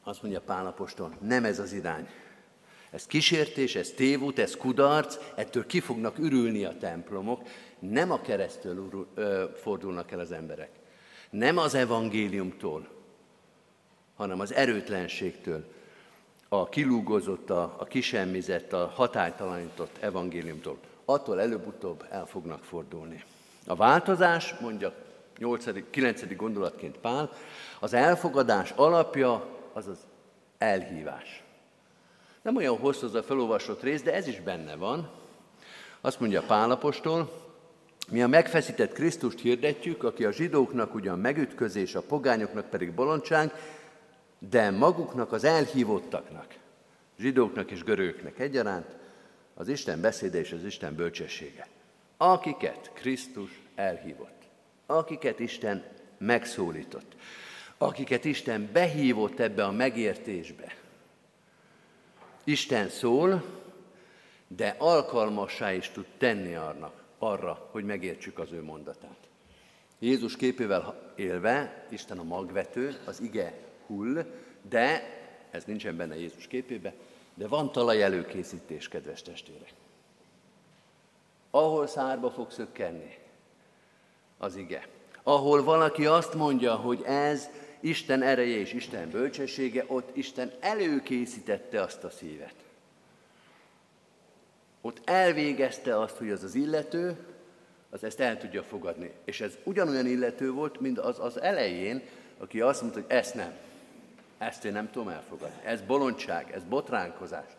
Azt 0.02 0.22
mondja 0.22 0.40
Pálapostól, 0.40 1.16
nem 1.20 1.44
ez 1.44 1.58
az 1.58 1.72
irány. 1.72 2.08
Ez 2.90 3.06
kísértés, 3.06 3.74
ez 3.74 3.90
tévút, 3.90 4.38
ez 4.38 4.56
kudarc, 4.56 5.18
ettől 5.34 5.66
ki 5.66 5.80
fognak 5.80 6.18
ürülni 6.18 6.64
a 6.64 6.76
templomok. 6.76 7.42
Nem 7.78 8.10
a 8.10 8.20
keresztől 8.20 9.08
fordulnak 9.54 10.10
el 10.10 10.18
az 10.18 10.32
emberek. 10.32 10.70
Nem 11.30 11.58
az 11.58 11.74
evangéliumtól, 11.74 12.88
hanem 14.16 14.40
az 14.40 14.52
erőtlenségtől, 14.52 15.72
a 16.60 16.68
kilúgozott, 16.68 17.50
a, 17.50 17.74
a 17.78 17.84
kisemmizett, 17.84 18.72
a 18.72 18.92
hatálytalanított 18.94 19.96
evangéliumtól. 20.00 20.78
Attól 21.04 21.40
előbb-utóbb 21.40 22.06
el 22.10 22.26
fognak 22.26 22.64
fordulni. 22.64 23.24
A 23.66 23.74
változás, 23.74 24.54
mondja 24.60 24.92
8. 25.38 25.90
9. 25.90 26.36
gondolatként 26.36 26.98
Pál, 26.98 27.30
az 27.80 27.92
elfogadás 27.92 28.72
alapja 28.76 29.46
az 29.72 29.86
az 29.86 29.98
elhívás. 30.58 31.42
Nem 32.42 32.56
olyan 32.56 32.78
hosszú 32.78 33.06
az 33.06 33.14
a 33.14 33.22
felolvasott 33.22 33.82
rész, 33.82 34.02
de 34.02 34.14
ez 34.14 34.26
is 34.26 34.40
benne 34.40 34.76
van. 34.76 35.10
Azt 36.00 36.20
mondja 36.20 36.42
Pálapostól, 36.42 37.30
mi 38.10 38.22
a 38.22 38.26
megfeszített 38.26 38.92
Krisztust 38.92 39.40
hirdetjük, 39.40 40.04
aki 40.04 40.24
a 40.24 40.32
zsidóknak 40.32 40.94
ugyan 40.94 41.18
megütközés, 41.18 41.94
a 41.94 42.02
pogányoknak 42.02 42.70
pedig 42.70 42.92
bolondság, 42.92 43.52
de 44.50 44.70
maguknak 44.70 45.32
az 45.32 45.44
elhívottaknak, 45.44 46.54
zsidóknak 47.18 47.70
és 47.70 47.82
görögöknek 47.82 48.38
egyaránt, 48.38 48.96
az 49.54 49.68
Isten 49.68 50.00
beszéde 50.00 50.38
és 50.38 50.52
az 50.52 50.64
Isten 50.64 50.94
bölcsessége. 50.94 51.68
Akiket 52.16 52.90
Krisztus 52.94 53.60
elhívott, 53.74 54.42
akiket 54.86 55.38
Isten 55.38 55.84
megszólított, 56.18 57.16
akiket 57.78 58.24
Isten 58.24 58.68
behívott 58.72 59.40
ebbe 59.40 59.64
a 59.64 59.72
megértésbe. 59.72 60.74
Isten 62.44 62.88
szól, 62.88 63.44
de 64.48 64.74
alkalmassá 64.78 65.72
is 65.72 65.88
tud 65.88 66.06
tenni 66.18 66.54
arra, 66.54 66.92
arra, 67.18 67.68
hogy 67.70 67.84
megértsük 67.84 68.38
az 68.38 68.52
ő 68.52 68.62
mondatát. 68.62 69.18
Jézus 69.98 70.36
képével 70.36 71.12
élve, 71.16 71.86
Isten 71.88 72.18
a 72.18 72.22
magvető, 72.22 72.96
az 73.04 73.20
ige 73.20 73.65
hull, 73.86 74.24
de, 74.68 75.02
ez 75.50 75.64
nincsen 75.64 75.96
benne 75.96 76.18
Jézus 76.18 76.46
képébe, 76.46 76.92
de 77.34 77.46
van 77.46 77.72
talaj 77.72 78.02
előkészítés, 78.02 78.88
kedves 78.88 79.22
testvérek. 79.22 79.72
Ahol 81.50 81.86
szárba 81.86 82.30
fog 82.30 82.50
szökkenni 82.50 83.18
az 84.38 84.56
ige, 84.56 84.88
ahol 85.22 85.64
valaki 85.64 86.06
azt 86.06 86.34
mondja, 86.34 86.74
hogy 86.74 87.02
ez 87.02 87.48
Isten 87.80 88.22
ereje 88.22 88.56
és 88.56 88.72
Isten 88.72 89.10
bölcsessége, 89.10 89.84
ott 89.86 90.16
Isten 90.16 90.52
előkészítette 90.60 91.80
azt 91.82 92.04
a 92.04 92.10
szívet. 92.10 92.54
Ott 94.80 95.00
elvégezte 95.04 96.00
azt, 96.00 96.16
hogy 96.16 96.30
az 96.30 96.42
az 96.42 96.54
illető, 96.54 97.16
az 97.90 98.04
ezt 98.04 98.20
el 98.20 98.38
tudja 98.38 98.62
fogadni. 98.62 99.12
És 99.24 99.40
ez 99.40 99.58
ugyanolyan 99.64 100.06
illető 100.06 100.50
volt, 100.50 100.80
mint 100.80 100.98
az 100.98 101.18
az 101.20 101.40
elején, 101.40 102.02
aki 102.38 102.60
azt 102.60 102.82
mondta, 102.82 103.00
hogy 103.00 103.10
ezt 103.10 103.34
nem. 103.34 103.52
Ezt 104.38 104.64
én 104.64 104.72
nem 104.72 104.90
tudom 104.90 105.08
elfogadni. 105.08 105.60
Ez 105.64 105.80
bolondság, 105.80 106.52
ez 106.52 106.62
botránkozás. 106.68 107.50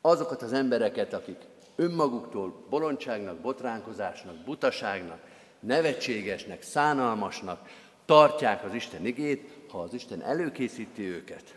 Azokat 0.00 0.42
az 0.42 0.52
embereket, 0.52 1.12
akik 1.12 1.38
önmaguktól 1.76 2.64
bolondságnak, 2.70 3.36
botránkozásnak, 3.36 4.36
butaságnak, 4.36 5.20
nevetségesnek, 5.60 6.62
szánalmasnak 6.62 7.68
tartják 8.04 8.64
az 8.64 8.74
Isten 8.74 9.06
igét, 9.06 9.50
ha 9.70 9.78
az 9.78 9.94
Isten 9.94 10.22
előkészíti 10.22 11.02
őket, 11.02 11.54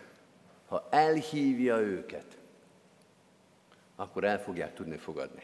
ha 0.68 0.88
elhívja 0.90 1.78
őket, 1.78 2.38
akkor 3.96 4.24
el 4.24 4.42
fogják 4.42 4.74
tudni 4.74 4.98
fogadni. 4.98 5.42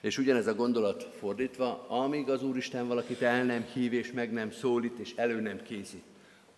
És 0.00 0.18
ugyanez 0.18 0.46
a 0.46 0.54
gondolat 0.54 1.02
fordítva, 1.02 1.86
amíg 1.88 2.30
az 2.30 2.42
Úristen 2.42 2.88
valakit 2.88 3.22
el 3.22 3.44
nem 3.44 3.62
hív 3.62 3.92
és 3.92 4.12
meg 4.12 4.32
nem 4.32 4.50
szólít 4.50 4.98
és 4.98 5.12
elő 5.16 5.40
nem 5.40 5.62
készít, 5.62 6.04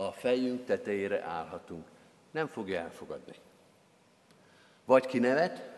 a 0.07 0.13
fejünk 0.13 0.65
tetejére 0.65 1.23
állhatunk. 1.23 1.87
Nem 2.31 2.47
fogja 2.47 2.81
elfogadni. 2.81 3.35
Vagy 4.85 5.07
kinevet, 5.07 5.71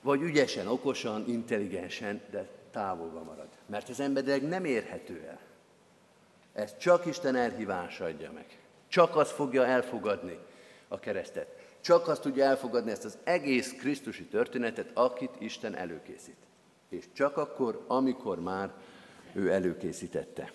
vagy 0.00 0.22
ügyesen, 0.22 0.66
okosan, 0.66 1.24
intelligensen, 1.28 2.20
de 2.30 2.48
távolba 2.70 3.22
marad. 3.22 3.48
Mert 3.66 3.88
az 3.88 4.00
emberileg 4.00 4.42
nem 4.42 4.64
érhető 4.64 5.24
el. 5.28 5.38
Ez 6.52 6.76
csak 6.78 7.06
Isten 7.06 7.36
elhívása 7.36 8.04
adja 8.04 8.32
meg. 8.32 8.58
Csak 8.88 9.16
az 9.16 9.30
fogja 9.30 9.66
elfogadni 9.66 10.38
a 10.88 10.98
keresztet. 10.98 11.56
Csak 11.80 12.08
azt 12.08 12.22
tudja 12.22 12.44
elfogadni 12.44 12.90
ezt 12.90 13.04
az 13.04 13.18
egész 13.24 13.72
Krisztusi 13.72 14.24
történetet, 14.24 14.90
akit 14.94 15.30
Isten 15.38 15.74
előkészít. 15.74 16.36
És 16.88 17.04
csak 17.12 17.36
akkor, 17.36 17.84
amikor 17.86 18.40
már 18.40 18.72
ő 19.32 19.52
előkészítette. 19.52 20.52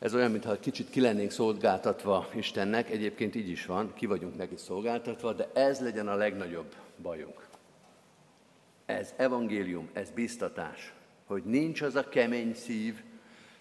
Ez 0.00 0.14
olyan, 0.14 0.30
mintha 0.30 0.60
kicsit 0.60 0.90
ki 0.90 1.00
lennénk 1.00 1.30
szolgáltatva 1.30 2.28
Istennek, 2.34 2.90
egyébként 2.90 3.34
így 3.34 3.48
is 3.48 3.66
van, 3.66 3.94
ki 3.94 4.06
vagyunk 4.06 4.36
neki 4.36 4.56
szolgáltatva, 4.56 5.32
de 5.32 5.50
ez 5.54 5.80
legyen 5.80 6.08
a 6.08 6.14
legnagyobb 6.14 6.74
bajunk. 7.02 7.48
Ez 8.86 9.14
evangélium, 9.16 9.90
ez 9.92 10.10
biztatás, 10.10 10.92
hogy 11.24 11.42
nincs 11.44 11.82
az 11.82 11.94
a 11.94 12.08
kemény 12.08 12.54
szív, 12.54 13.02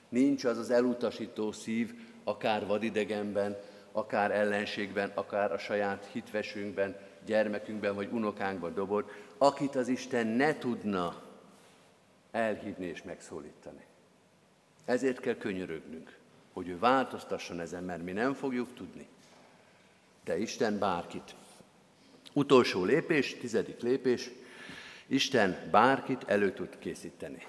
nincs 0.09 0.43
az 0.43 0.57
az 0.57 0.69
elutasító 0.69 1.51
szív, 1.51 1.93
akár 2.23 2.65
vadidegenben, 2.65 3.57
akár 3.91 4.31
ellenségben, 4.31 5.11
akár 5.13 5.51
a 5.51 5.57
saját 5.57 6.09
hitvesünkben, 6.11 6.95
gyermekünkben 7.25 7.95
vagy 7.95 8.09
unokánkban 8.11 8.73
dobod, 8.73 9.05
akit 9.37 9.75
az 9.75 9.87
Isten 9.87 10.27
ne 10.27 10.57
tudna 10.57 11.21
elhívni 12.31 12.85
és 12.85 13.03
megszólítani. 13.03 13.85
Ezért 14.85 15.19
kell 15.19 15.35
könyörögnünk 15.35 16.18
hogy 16.59 16.67
ő 16.67 16.79
változtasson 16.79 17.59
ezen, 17.59 17.83
mert 17.83 18.03
mi 18.03 18.11
nem 18.11 18.33
fogjuk 18.33 18.73
tudni. 18.73 19.07
De 20.23 20.37
Isten 20.37 20.79
bárkit. 20.79 21.35
Utolsó 22.33 22.83
lépés, 22.83 23.37
tizedik 23.37 23.81
lépés, 23.81 24.29
Isten 25.07 25.67
bárkit 25.71 26.23
elő 26.27 26.53
tud 26.53 26.79
készíteni. 26.79 27.45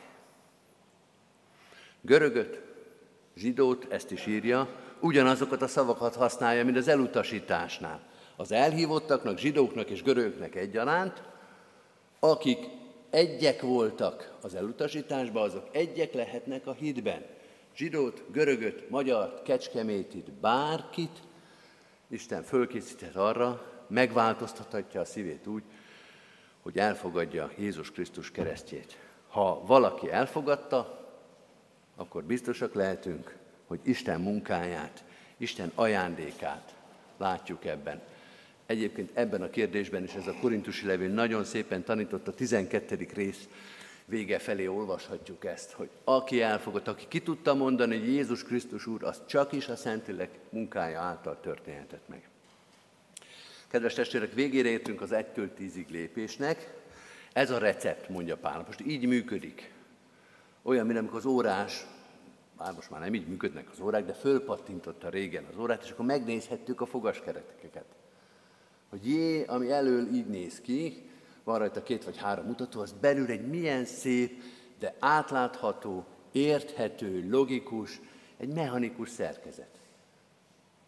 Görögöt, 2.00 2.60
zsidót, 3.36 3.92
ezt 3.92 4.10
is 4.10 4.26
írja, 4.26 4.68
ugyanazokat 5.00 5.62
a 5.62 5.68
szavakat 5.68 6.14
használja, 6.14 6.64
mint 6.64 6.76
az 6.76 6.88
elutasításnál. 6.88 8.00
Az 8.36 8.52
elhívottaknak, 8.52 9.38
zsidóknak 9.38 9.90
és 9.90 10.02
görögöknek 10.02 10.54
egyaránt, 10.54 11.22
akik 12.20 12.58
egyek 13.10 13.62
voltak 13.62 14.36
az 14.42 14.54
elutasításban, 14.54 15.42
azok 15.42 15.68
egyek 15.72 16.12
lehetnek 16.12 16.66
a 16.66 16.72
hitben 16.72 17.38
zsidót, 17.80 18.22
görögöt, 18.32 18.90
magyart, 18.90 19.42
kecskemétit, 19.42 20.32
bárkit, 20.32 21.22
Isten 22.08 22.42
fölkészített 22.42 23.14
arra, 23.14 23.72
megváltoztathatja 23.88 25.00
a 25.00 25.04
szívét 25.04 25.46
úgy, 25.46 25.62
hogy 26.62 26.78
elfogadja 26.78 27.50
Jézus 27.58 27.90
Krisztus 27.90 28.30
keresztjét. 28.30 28.98
Ha 29.28 29.64
valaki 29.66 30.10
elfogadta, 30.10 31.08
akkor 31.96 32.24
biztosak 32.24 32.74
lehetünk, 32.74 33.36
hogy 33.66 33.80
Isten 33.82 34.20
munkáját, 34.20 35.04
Isten 35.36 35.72
ajándékát 35.74 36.74
látjuk 37.16 37.64
ebben. 37.64 38.02
Egyébként 38.66 39.10
ebben 39.14 39.42
a 39.42 39.50
kérdésben 39.50 40.04
is 40.04 40.14
ez 40.14 40.26
a 40.26 40.38
korintusi 40.40 40.86
levél 40.86 41.10
nagyon 41.10 41.44
szépen 41.44 41.84
tanított 41.84 42.28
a 42.28 42.34
12. 42.34 43.08
rész 43.14 43.48
vége 44.10 44.38
felé 44.38 44.66
olvashatjuk 44.66 45.44
ezt, 45.44 45.72
hogy 45.72 45.88
aki 46.04 46.42
elfogott, 46.42 46.88
aki 46.88 47.04
ki 47.08 47.22
tudta 47.22 47.54
mondani, 47.54 47.98
hogy 47.98 48.08
Jézus 48.08 48.42
Krisztus 48.42 48.86
Úr, 48.86 49.04
az 49.04 49.22
csak 49.26 49.52
is 49.52 49.68
a 49.68 49.76
Szentlélek 49.76 50.38
munkája 50.48 51.00
által 51.00 51.40
történhetett 51.40 52.08
meg. 52.08 52.28
Kedves 53.68 53.94
testvérek, 53.94 54.32
végére 54.32 54.68
értünk 54.68 55.00
az 55.00 55.10
1-től 55.12 55.48
10-ig 55.58 55.88
lépésnek. 55.88 56.72
Ez 57.32 57.50
a 57.50 57.58
recept, 57.58 58.08
mondja 58.08 58.36
Pál. 58.36 58.64
Most 58.66 58.80
így 58.80 59.06
működik. 59.06 59.72
Olyan, 60.62 60.86
mint 60.86 60.98
amikor 60.98 61.18
az 61.18 61.24
órás, 61.24 61.86
már 62.58 62.74
most 62.74 62.90
már 62.90 63.00
nem 63.00 63.14
így 63.14 63.26
működnek 63.26 63.68
az 63.72 63.80
órák, 63.80 64.04
de 64.04 64.12
fölpattintotta 64.12 65.08
régen 65.08 65.44
az 65.44 65.58
órát, 65.58 65.84
és 65.84 65.90
akkor 65.90 66.06
megnézhettük 66.06 66.80
a 66.80 66.86
fogaskereteket. 66.86 67.84
Hogy 68.88 69.08
jé, 69.08 69.44
ami 69.44 69.70
elől 69.70 70.14
így 70.14 70.26
néz 70.26 70.60
ki, 70.60 71.09
van 71.50 71.58
rajta 71.58 71.82
két 71.82 72.04
vagy 72.04 72.16
három 72.16 72.46
mutató, 72.46 72.80
az 72.80 72.94
belül 73.00 73.26
egy 73.26 73.46
milyen 73.46 73.84
szép, 73.84 74.42
de 74.78 74.94
átlátható, 74.98 76.06
érthető, 76.32 77.28
logikus, 77.30 78.00
egy 78.36 78.48
mechanikus 78.48 79.08
szerkezet. 79.08 79.78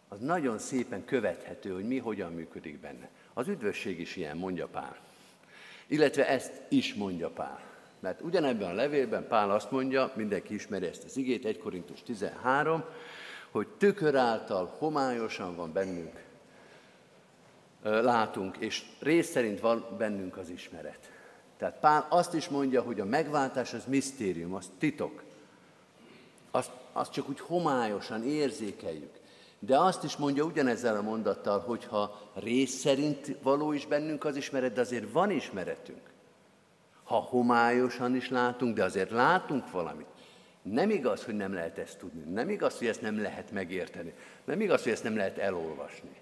Az 0.07 0.19
nagyon 0.19 0.57
szépen 0.57 1.05
követhető, 1.05 1.73
hogy 1.73 1.87
mi 1.87 1.97
hogyan 1.97 2.33
működik 2.33 2.79
benne. 2.79 3.09
Az 3.33 3.47
üdvösség 3.47 3.99
is 3.99 4.15
ilyen, 4.15 4.37
mondja 4.37 4.67
Pál. 4.67 4.97
Illetve 5.87 6.27
ezt 6.27 6.61
is 6.67 6.93
mondja 6.93 7.29
Pál. 7.29 7.61
Mert 7.99 8.21
ugyanebben 8.21 8.69
a 8.69 8.73
levélben 8.73 9.27
Pál 9.27 9.51
azt 9.51 9.71
mondja, 9.71 10.11
mindenki 10.15 10.53
ismeri 10.53 10.85
ezt 10.85 11.03
az 11.03 11.17
igét, 11.17 11.45
1 11.45 11.57
Korintus 11.57 12.03
13, 12.03 12.83
hogy 13.51 13.67
tükör 13.67 14.15
által 14.15 14.75
homályosan 14.77 15.55
van 15.55 15.73
bennünk 15.73 16.22
látunk, 17.83 18.57
és 18.57 18.83
rész 18.99 19.29
szerint 19.29 19.59
van 19.59 19.85
bennünk 19.97 20.37
az 20.37 20.49
ismeret. 20.49 21.11
Tehát 21.57 21.79
Pál 21.79 22.07
azt 22.09 22.33
is 22.33 22.49
mondja, 22.49 22.81
hogy 22.81 22.99
a 22.99 23.05
megváltás 23.05 23.73
az 23.73 23.85
misztérium, 23.85 24.53
az 24.53 24.71
titok. 24.77 25.23
Azt, 26.51 26.71
azt 26.91 27.11
csak 27.11 27.29
úgy 27.29 27.39
homályosan 27.39 28.23
érzékeljük. 28.23 29.21
De 29.59 29.77
azt 29.77 30.03
is 30.03 30.17
mondja 30.17 30.43
ugyanezzel 30.43 30.95
a 30.95 31.01
mondattal, 31.01 31.59
hogyha 31.59 32.31
rész 32.33 32.73
szerint 32.73 33.37
való 33.41 33.71
is 33.71 33.85
bennünk 33.85 34.25
az 34.25 34.35
ismeret, 34.35 34.73
de 34.73 34.81
azért 34.81 35.11
van 35.11 35.31
ismeretünk. 35.31 36.11
Ha 37.03 37.15
homályosan 37.15 38.15
is 38.15 38.29
látunk, 38.29 38.75
de 38.75 38.83
azért 38.83 39.09
látunk 39.09 39.71
valamit. 39.71 40.07
Nem 40.61 40.89
igaz, 40.89 41.23
hogy 41.23 41.35
nem 41.35 41.53
lehet 41.53 41.77
ezt 41.77 41.97
tudni. 41.97 42.33
Nem 42.33 42.49
igaz, 42.49 42.77
hogy 42.77 42.87
ezt 42.87 43.01
nem 43.01 43.21
lehet 43.21 43.51
megérteni. 43.51 44.13
Nem 44.43 44.61
igaz, 44.61 44.83
hogy 44.83 44.91
ezt 44.91 45.03
nem 45.03 45.15
lehet 45.15 45.37
elolvasni. 45.37 46.21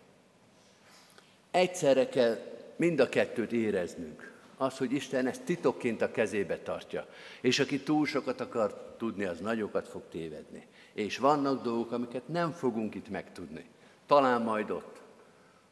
Egyszerre 1.51 2.09
kell 2.09 2.37
mind 2.75 2.99
a 2.99 3.09
kettőt 3.09 3.51
éreznünk. 3.51 4.31
Az, 4.57 4.77
hogy 4.77 4.91
Isten 4.91 5.27
ezt 5.27 5.43
titokként 5.43 6.01
a 6.01 6.11
kezébe 6.11 6.57
tartja. 6.57 7.07
És 7.41 7.59
aki 7.59 7.79
túl 7.79 8.05
sokat 8.05 8.41
akar 8.41 8.95
tudni, 8.97 9.23
az 9.23 9.39
nagyokat 9.39 9.87
fog 9.87 10.01
tévedni. 10.09 10.67
És 10.93 11.17
vannak 11.17 11.63
dolgok, 11.63 11.91
amiket 11.91 12.27
nem 12.27 12.51
fogunk 12.51 12.95
itt 12.95 13.09
megtudni. 13.09 13.65
Talán 14.05 14.41
majd 14.41 14.69
ott, 14.69 15.01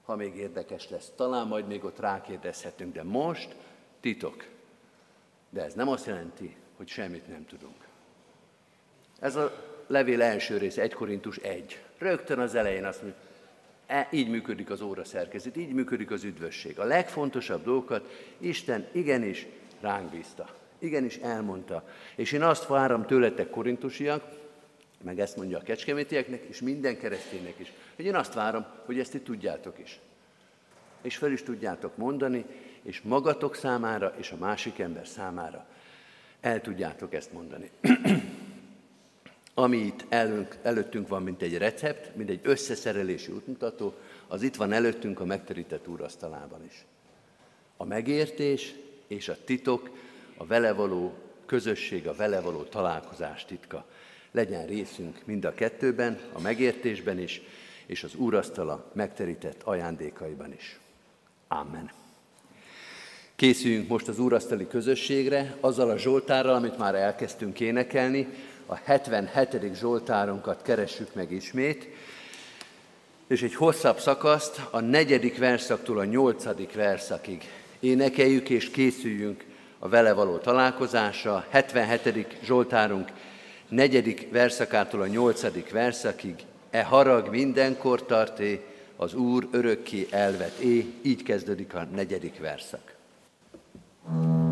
ha 0.04 0.16
még 0.16 0.36
érdekes 0.36 0.90
lesz. 0.90 1.12
Talán 1.16 1.48
majd 1.48 1.68
még 1.68 1.84
ott 1.84 2.00
rákérdezhetünk, 2.00 2.94
de 2.94 3.04
most 3.04 3.56
titok. 4.00 4.46
De 5.50 5.64
ez 5.64 5.74
nem 5.74 5.88
azt 5.88 6.06
jelenti, 6.06 6.56
hogy 6.78 6.88
semmit 6.88 7.28
nem 7.28 7.46
tudunk. 7.46 7.88
Ez 9.20 9.36
a 9.36 9.66
levél 9.88 10.22
első 10.22 10.58
része, 10.58 10.82
1 10.82 10.94
Korintus 10.94 11.38
1. 11.38 11.84
Rögtön 11.98 12.40
az 12.40 12.56
elején 12.56 12.86
azt 12.86 13.02
mondja, 13.02 13.20
E, 13.90 14.08
így 14.12 14.30
működik 14.30 14.70
az 14.70 14.82
óra 14.82 15.04
szerkezet, 15.04 15.58
így 15.58 15.74
működik 15.74 16.12
az 16.12 16.24
üdvösség. 16.24 16.80
A 16.80 16.84
legfontosabb 16.84 17.64
dolgokat 17.64 18.34
Isten 18.38 18.88
igenis 18.92 19.48
ránk 19.82 20.10
bízta. 20.12 20.50
Igenis 20.80 21.16
elmondta. 21.16 21.88
És 22.16 22.32
én 22.32 22.44
azt 22.44 22.68
várom 22.68 23.06
tőletek, 23.06 23.50
korintusiak, 23.50 24.24
meg 25.04 25.20
ezt 25.20 25.38
mondja 25.38 25.58
a 25.58 25.62
kecskemétieknek, 25.62 26.44
és 26.50 26.62
minden 26.62 26.98
kereszténynek 26.98 27.54
is, 27.58 27.72
hogy 27.96 28.06
én 28.06 28.16
azt 28.16 28.34
várom, 28.34 28.66
hogy 28.86 29.00
ezt 29.00 29.12
ti 29.12 29.20
tudjátok 29.20 29.80
is. 29.80 30.00
És 31.02 31.18
fel 31.18 31.32
is 31.32 31.44
tudjátok 31.44 31.98
mondani, 31.98 32.46
és 32.82 33.02
magatok 33.02 33.56
számára, 33.56 34.14
és 34.18 34.32
a 34.32 34.38
másik 34.38 34.80
ember 34.80 35.08
számára 35.08 35.66
el 36.42 36.62
tudjátok 36.62 37.14
ezt 37.14 37.34
mondani. 37.34 37.70
ami 39.64 39.78
itt 39.78 40.05
előnk, 40.10 40.57
előttünk 40.62 41.07
van, 41.07 41.24
mint 41.24 41.41
egy 41.41 41.57
recept, 41.57 42.16
mint 42.16 42.30
egy 42.30 42.39
összeszerelési 42.43 43.32
útmutató, 43.32 43.93
az 44.28 44.41
itt 44.41 44.55
van 44.55 44.72
előttünk 44.72 45.20
a 45.20 45.26
megterített 45.26 45.88
úrasztalában 45.88 46.66
is. 46.66 46.86
A 47.78 47.86
megértés 47.86 48.76
és 49.07 49.30
a 49.30 49.38
titok, 49.45 49.89
a 50.38 50.45
vele 50.45 50.74
való 50.74 51.14
közösség, 51.45 52.07
a 52.07 52.14
vele 52.14 52.41
való 52.41 52.64
találkozás 52.64 53.45
titka. 53.45 53.86
Legyen 54.32 54.66
részünk 54.66 55.22
mind 55.26 55.45
a 55.45 55.53
kettőben, 55.53 56.20
a 56.34 56.41
megértésben 56.41 57.20
is, 57.20 57.41
és 57.86 58.03
az 58.03 58.16
úrasztala 58.16 58.91
megterített 58.93 59.64
ajándékaiban 59.64 60.53
is. 60.53 60.80
Amen. 61.47 61.91
Készüljünk 63.36 63.88
most 63.88 64.07
az 64.07 64.20
úrasztali 64.20 64.68
közösségre, 64.68 65.57
azzal 65.60 65.89
a 65.89 65.97
Zsoltárral, 65.97 66.55
amit 66.55 66.78
már 66.78 66.95
elkezdtünk 66.95 67.60
énekelni, 67.60 68.28
a 68.70 68.80
77. 68.84 69.76
Zsoltárunkat 69.76 70.62
keressük 70.62 71.14
meg 71.14 71.32
ismét, 71.32 71.88
és 73.28 73.42
egy 73.42 73.56
hosszabb 73.56 74.00
szakaszt 74.00 74.62
a 74.72 74.80
negyedik 74.80 75.38
verszaktól 75.38 76.00
a 76.00 76.06
nyolcadik 76.06 76.74
verszakig 76.74 77.44
énekeljük 77.80 78.50
és 78.50 78.70
készüljünk 78.70 79.46
a 79.80 79.90
vele 79.90 80.14
való 80.14 80.38
találkozásra. 80.38 81.46
77. 81.50 82.38
Zsoltárunk 82.44 83.10
negyedik 83.68 84.28
verszakától 84.32 85.02
a 85.02 85.08
nyolcadik 85.08 85.72
verszakig, 85.72 86.36
e 86.70 86.84
harag 86.84 87.30
mindenkor 87.30 88.06
tarté, 88.06 88.66
az 88.96 89.14
Úr 89.14 89.48
örökké 89.52 90.08
elvet 90.10 90.58
é, 90.60 90.94
így 91.02 91.24
kezdődik 91.24 91.74
a 91.76 91.88
negyedik 91.96 92.40
verszak. 92.40 92.96
Mm. 94.12 94.49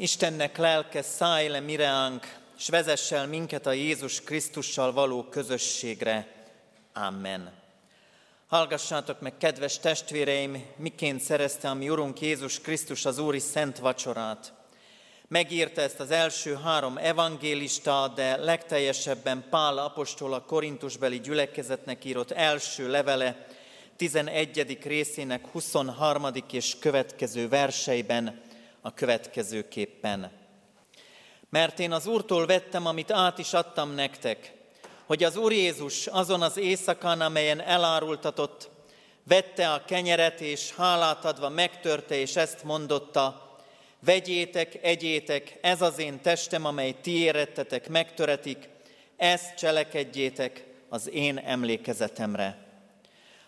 Istennek 0.00 0.56
lelke, 0.56 1.02
szállj 1.02 1.48
le 1.48 1.60
mireánk, 1.60 2.36
s 2.58 2.68
vezess 2.68 3.12
minket 3.28 3.66
a 3.66 3.72
Jézus 3.72 4.20
Krisztussal 4.20 4.92
való 4.92 5.24
közösségre. 5.24 6.26
Amen. 6.94 7.52
Hallgassátok 8.46 9.20
meg, 9.20 9.36
kedves 9.36 9.78
testvéreim, 9.78 10.64
miként 10.76 11.20
szerezte 11.20 11.68
a 11.68 11.74
mi 11.74 11.88
Urunk 11.88 12.20
Jézus 12.20 12.60
Krisztus 12.60 13.04
az 13.04 13.18
Úri 13.18 13.38
Szent 13.38 13.78
Vacsorát. 13.78 14.52
Megírta 15.28 15.80
ezt 15.80 16.00
az 16.00 16.10
első 16.10 16.54
három 16.54 16.96
evangélista, 16.96 18.12
de 18.14 18.36
legteljesebben 18.36 19.44
Pál 19.50 19.78
apostol 19.78 20.32
a 20.32 20.44
Korintusbeli 20.44 21.20
gyülekezetnek 21.20 22.04
írott 22.04 22.30
első 22.30 22.90
levele, 22.90 23.46
11. 23.96 24.78
részének 24.82 25.46
23. 25.46 26.26
és 26.50 26.76
következő 26.78 27.48
verseiben 27.48 28.48
a 28.82 28.94
következőképpen. 28.94 30.30
Mert 31.50 31.78
én 31.78 31.92
az 31.92 32.06
Úrtól 32.06 32.46
vettem, 32.46 32.86
amit 32.86 33.10
át 33.10 33.38
is 33.38 33.52
adtam 33.52 33.90
nektek, 33.94 34.52
hogy 35.06 35.24
az 35.24 35.36
Úr 35.36 35.52
Jézus 35.52 36.06
azon 36.06 36.42
az 36.42 36.56
éjszakán, 36.56 37.20
amelyen 37.20 37.60
elárultatott, 37.60 38.70
vette 39.22 39.72
a 39.72 39.84
kenyeret, 39.84 40.40
és 40.40 40.74
hálát 40.74 41.24
adva 41.24 41.48
megtörte, 41.48 42.14
és 42.14 42.36
ezt 42.36 42.64
mondotta, 42.64 43.56
vegyétek, 44.00 44.78
egyétek, 44.82 45.58
ez 45.60 45.82
az 45.82 45.98
én 45.98 46.20
testem, 46.20 46.64
amely 46.64 46.94
ti 47.00 47.18
érettetek, 47.18 47.88
megtöretik, 47.88 48.68
ezt 49.16 49.54
cselekedjétek 49.54 50.64
az 50.88 51.10
én 51.10 51.38
emlékezetemre. 51.38 52.66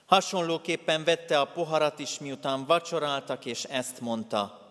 Hasonlóképpen 0.07 1.05
vette 1.05 1.41
a 1.41 1.45
poharat 1.45 1.99
is, 1.99 2.18
miután 2.18 2.66
vacsoráltak, 2.66 3.45
és 3.45 3.64
ezt 3.64 4.01
mondta, 4.01 4.62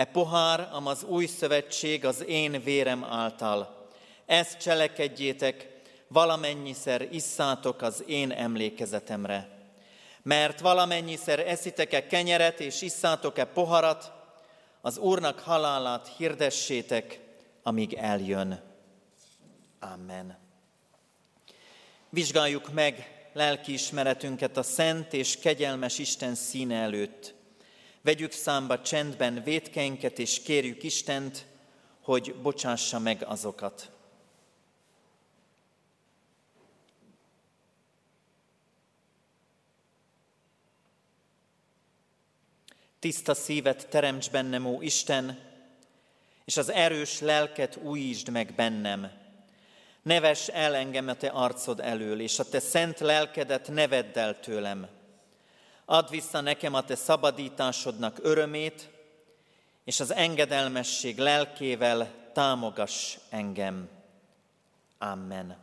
E 0.00 0.04
pohár, 0.04 0.68
am 0.72 0.86
az 0.86 1.04
új 1.04 1.26
szövetség 1.26 2.04
az 2.04 2.24
én 2.24 2.62
vérem 2.62 3.04
által. 3.04 3.88
Ezt 4.26 4.58
cselekedjétek, 4.58 5.68
valamennyiszer 6.08 7.08
isszátok 7.10 7.82
az 7.82 8.04
én 8.06 8.30
emlékezetemre. 8.30 9.48
Mert 10.22 10.60
valamennyiszer 10.60 11.38
eszitek-e 11.38 12.06
kenyeret 12.06 12.60
és 12.60 12.82
isszátok-e 12.82 13.44
poharat, 13.44 14.12
az 14.80 14.98
Úrnak 14.98 15.38
halálát 15.38 16.12
hirdessétek, 16.16 17.20
amíg 17.62 17.94
eljön. 17.94 18.62
Amen. 19.80 20.38
Vizsgáljuk 22.08 22.72
meg 22.72 23.26
lelkiismeretünket 23.32 24.56
a 24.56 24.62
szent 24.62 25.12
és 25.12 25.38
kegyelmes 25.38 25.98
Isten 25.98 26.34
színe 26.34 26.76
előtt. 26.76 27.38
Vegyük 28.02 28.32
számba 28.32 28.82
csendben 28.82 29.42
védkeinket, 29.42 30.18
és 30.18 30.42
kérjük 30.42 30.82
Istent, 30.82 31.46
hogy 32.00 32.34
bocsássa 32.34 32.98
meg 32.98 33.22
azokat. 33.24 33.90
Tiszta 42.98 43.34
szívet 43.34 43.88
teremts 43.88 44.30
bennem, 44.30 44.66
ó 44.66 44.82
Isten, 44.82 45.38
és 46.44 46.56
az 46.56 46.70
erős 46.70 47.20
lelket 47.20 47.76
újítsd 47.76 48.28
meg 48.28 48.54
bennem. 48.54 49.10
Neves 50.02 50.48
el 50.48 50.74
engem 50.74 51.08
a 51.08 51.14
te 51.14 51.28
arcod 51.28 51.80
elől, 51.80 52.20
és 52.20 52.38
a 52.38 52.48
te 52.48 52.60
szent 52.60 53.00
lelkedet 53.00 53.68
ne 53.68 53.88
vedd 53.88 54.18
el 54.18 54.40
tőlem. 54.40 54.99
Add 55.90 56.10
vissza 56.10 56.40
nekem 56.40 56.74
a 56.74 56.84
te 56.84 56.94
szabadításodnak 56.94 58.18
örömét, 58.22 58.88
és 59.84 60.00
az 60.00 60.14
engedelmesség 60.14 61.18
lelkével 61.18 62.30
támogass 62.32 63.16
engem. 63.28 63.88
Amen. 64.98 65.56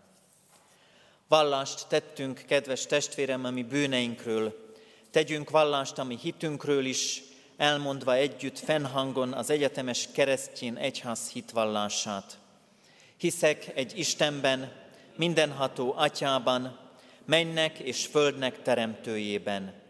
Vallást 1.28 1.88
tettünk, 1.88 2.44
kedves 2.48 2.86
testvérem, 2.86 3.46
ami 3.46 3.64
bűneinkről. 3.64 4.74
Tegyünk 5.12 5.50
vallást, 5.50 5.98
ami 5.98 6.18
hitünkről 6.22 6.86
is, 6.86 7.22
elmondva 7.58 8.14
együtt 8.14 8.60
fennhangon 8.60 9.34
az 9.34 9.50
egyetemes 9.50 10.08
keresztjén 10.14 10.76
egyház 10.76 11.30
hitvallását. 11.30 12.38
Hiszek 13.18 13.72
egy 13.76 13.98
Istenben, 14.00 14.72
mindenható 15.16 15.94
atyában, 15.98 16.80
mennek 17.26 17.80
és 17.80 18.06
földnek 18.06 18.62
teremtőjében, 18.62 19.86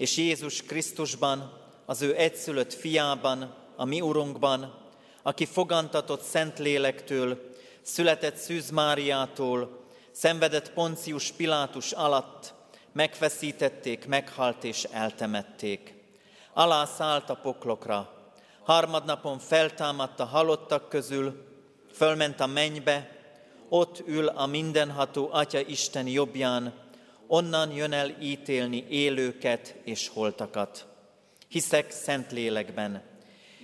és 0.00 0.16
Jézus 0.16 0.62
Krisztusban, 0.62 1.52
az 1.86 2.02
ő 2.02 2.16
egyszülött 2.16 2.74
fiában, 2.74 3.54
a 3.76 3.84
mi 3.84 4.00
Urunkban, 4.00 4.74
aki 5.22 5.44
fogantatott 5.44 6.22
Szent 6.22 6.58
Lélektől, 6.58 7.52
született 7.82 8.36
Szűz 8.36 8.70
Máriától, 8.70 9.84
szenvedett 10.10 10.72
Poncius 10.72 11.32
Pilátus 11.32 11.92
alatt, 11.92 12.54
megfeszítették, 12.92 14.06
meghalt 14.06 14.64
és 14.64 14.84
eltemették. 14.84 15.94
Alá 16.52 16.84
szállt 16.84 17.30
a 17.30 17.34
poklokra, 17.34 18.32
harmadnapon 18.64 19.38
feltámadt 19.38 20.20
a 20.20 20.24
halottak 20.24 20.88
közül, 20.88 21.44
fölment 21.92 22.40
a 22.40 22.46
mennybe, 22.46 23.16
ott 23.68 24.02
ül 24.06 24.26
a 24.26 24.46
mindenható 24.46 25.28
Atya 25.32 25.60
Isten 25.60 26.06
jobbján, 26.06 26.88
onnan 27.32 27.72
jön 27.72 27.92
el 27.92 28.16
ítélni 28.20 28.86
élőket 28.88 29.74
és 29.84 30.08
holtakat. 30.08 30.86
Hiszek 31.48 31.90
szent 31.90 32.32
lélekben, 32.32 33.02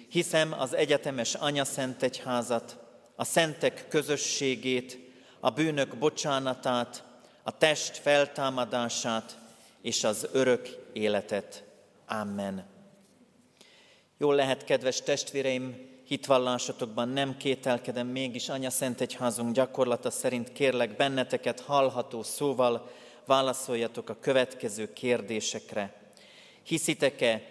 hiszem 0.09 0.53
az 0.53 0.75
egyetemes 0.75 1.35
Anya 1.35 1.65
Szent 1.65 2.03
Egyházat, 2.03 2.79
a 3.17 3.25
szentek 3.25 3.89
közösségét, 3.89 4.99
a 5.41 5.51
bűnök 5.51 5.97
bocsánatát, 5.97 7.05
a 7.43 7.59
test 7.59 7.97
feltámadását 7.97 9.39
és 9.83 10.05
az 10.05 10.29
örök 10.33 10.69
életet. 10.93 11.65
Amen. 12.09 12.67
Jól 14.19 14.35
lehet, 14.35 14.65
kedves 14.65 15.03
testvéreim, 15.03 15.77
hitvallásotokban 16.07 17.09
nem 17.09 17.37
kételkedem, 17.37 18.07
mégis 18.07 18.49
Anya 18.49 18.71
Szent 18.71 19.01
Egyházunk 19.01 19.55
gyakorlata 19.55 20.11
szerint 20.11 20.53
kérlek 20.53 20.97
benneteket 20.97 21.61
hallható 21.61 22.23
szóval 22.23 22.91
válaszoljatok 23.27 24.09
a 24.09 24.19
következő 24.21 24.93
kérdésekre. 24.93 25.95
Hiszitek-e, 26.63 27.43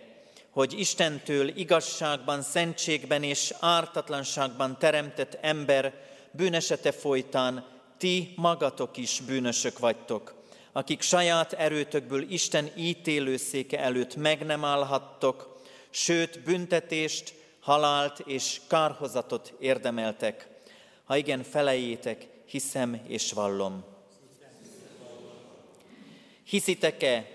hogy 0.49 0.79
Istentől 0.79 1.47
igazságban, 1.47 2.41
szentségben 2.41 3.23
és 3.23 3.53
ártatlanságban 3.59 4.79
teremtett 4.79 5.37
ember 5.41 5.93
bűnesete 6.31 6.91
folytán 6.91 7.65
ti 7.97 8.33
magatok 8.35 8.97
is 8.97 9.21
bűnösök 9.21 9.79
vagytok, 9.79 10.33
akik 10.71 11.01
saját 11.01 11.53
erőtökből 11.53 12.31
Isten 12.31 12.71
ítélőszéke 12.75 13.79
előtt 13.79 14.15
meg 14.15 14.45
nem 14.45 14.63
állhattok, 14.63 15.59
sőt 15.89 16.43
büntetést, 16.43 17.33
halált 17.59 18.19
és 18.19 18.61
kárhozatot 18.67 19.53
érdemeltek. 19.59 20.47
Ha 21.03 21.15
igen, 21.15 21.43
felejétek, 21.43 22.27
hiszem 22.45 23.01
és 23.07 23.31
vallom. 23.31 23.94
Hiszitek-e, 26.45 27.27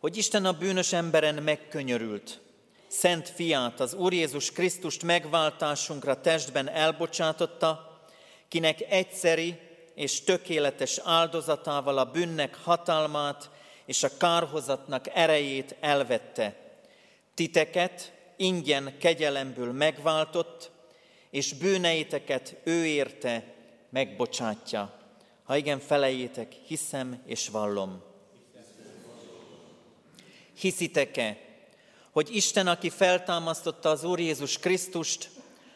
hogy 0.00 0.16
Isten 0.16 0.44
a 0.44 0.52
bűnös 0.52 0.92
emberen 0.92 1.42
megkönyörült, 1.42 2.40
Szent 2.86 3.28
fiát, 3.28 3.80
az 3.80 3.94
Úr 3.94 4.12
Jézus 4.12 4.52
Krisztust 4.52 5.02
megváltásunkra 5.02 6.20
testben 6.20 6.68
elbocsátotta, 6.68 8.00
kinek 8.48 8.80
egyszeri 8.80 9.58
és 9.94 10.24
tökéletes 10.24 11.00
áldozatával 11.04 11.98
a 11.98 12.04
bűnnek 12.04 12.58
hatalmát 12.62 13.50
és 13.86 14.02
a 14.02 14.16
kárhozatnak 14.16 15.06
erejét 15.14 15.76
elvette. 15.80 16.56
Titeket 17.34 18.12
ingyen 18.36 18.96
kegyelemből 18.98 19.72
megváltott, 19.72 20.70
és 21.30 21.52
bűneiteket 21.52 22.56
ő 22.64 22.86
érte 22.86 23.54
megbocsátja. 23.90 24.98
Ha 25.44 25.56
igen, 25.56 25.78
felejétek, 25.78 26.52
hiszem 26.66 27.22
és 27.26 27.48
vallom. 27.48 28.11
Hiszitek-e, 30.58 31.38
hogy 32.12 32.36
Isten, 32.36 32.66
aki 32.66 32.90
feltámasztotta 32.90 33.88
az 33.88 34.04
Úr 34.04 34.20
Jézus 34.20 34.58
Krisztust, 34.58 35.30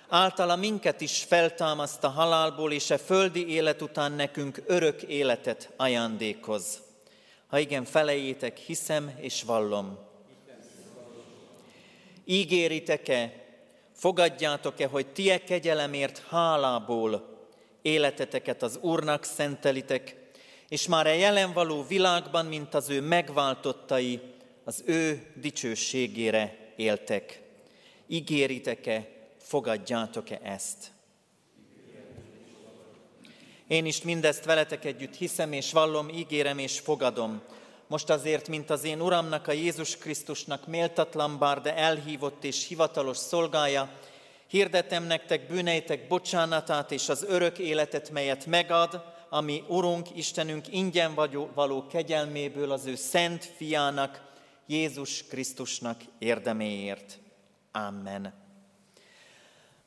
általa 0.08 0.56
minket 0.56 1.00
is 1.00 1.22
feltámaszt 1.22 2.04
a 2.04 2.08
halálból, 2.08 2.72
és 2.72 2.90
a 2.90 2.98
földi 2.98 3.48
élet 3.48 3.82
után 3.82 4.12
nekünk 4.12 4.62
örök 4.66 5.02
életet 5.02 5.72
ajándékoz. 5.76 6.82
Ha 7.46 7.58
igen, 7.58 7.84
felejétek, 7.84 8.56
hiszem 8.56 9.14
és 9.20 9.42
vallom. 9.42 9.98
Ígéritek-e, 12.24 13.32
fogadjátok-e, 13.92 14.86
hogy 14.86 15.06
ti 15.06 15.30
e 15.30 15.44
kegyelemért 15.44 16.22
hálából 16.28 17.38
életeteket 17.82 18.62
az 18.62 18.78
Úrnak 18.80 19.24
szentelitek, 19.24 20.16
és 20.68 20.86
már 20.86 21.06
a 21.06 21.12
jelen 21.12 21.52
való 21.52 21.84
világban, 21.88 22.46
mint 22.46 22.74
az 22.74 22.90
ő 22.90 23.00
megváltottai, 23.00 24.20
az 24.66 24.82
ő 24.86 25.26
dicsőségére 25.34 26.72
éltek. 26.76 27.42
Ígéritek-e, 28.06 29.08
fogadjátok-e 29.38 30.40
ezt? 30.42 30.90
Én 33.66 33.86
is 33.86 34.02
mindezt 34.02 34.44
veletek 34.44 34.84
együtt 34.84 35.14
hiszem 35.14 35.52
és 35.52 35.72
vallom, 35.72 36.08
ígérem 36.08 36.58
és 36.58 36.78
fogadom. 36.78 37.42
Most 37.86 38.10
azért, 38.10 38.48
mint 38.48 38.70
az 38.70 38.84
én 38.84 39.00
Uramnak, 39.00 39.48
a 39.48 39.52
Jézus 39.52 39.96
Krisztusnak 39.96 40.66
méltatlan 40.66 41.38
bár, 41.38 41.60
de 41.60 41.76
elhívott 41.76 42.44
és 42.44 42.66
hivatalos 42.66 43.16
szolgája, 43.16 43.90
hirdetem 44.46 45.04
nektek 45.04 45.46
bűneitek 45.46 46.08
bocsánatát 46.08 46.92
és 46.92 47.08
az 47.08 47.24
örök 47.28 47.58
életet, 47.58 48.10
melyet 48.10 48.46
megad, 48.46 49.04
ami 49.28 49.62
Urunk, 49.68 50.16
Istenünk 50.16 50.72
ingyen 50.72 51.14
való 51.54 51.86
kegyelméből 51.86 52.70
az 52.72 52.86
ő 52.86 52.94
szent 52.94 53.44
fiának, 53.44 54.25
Jézus 54.66 55.24
Krisztusnak 55.28 56.00
érdeméért. 56.18 57.18
Amen. 57.72 58.32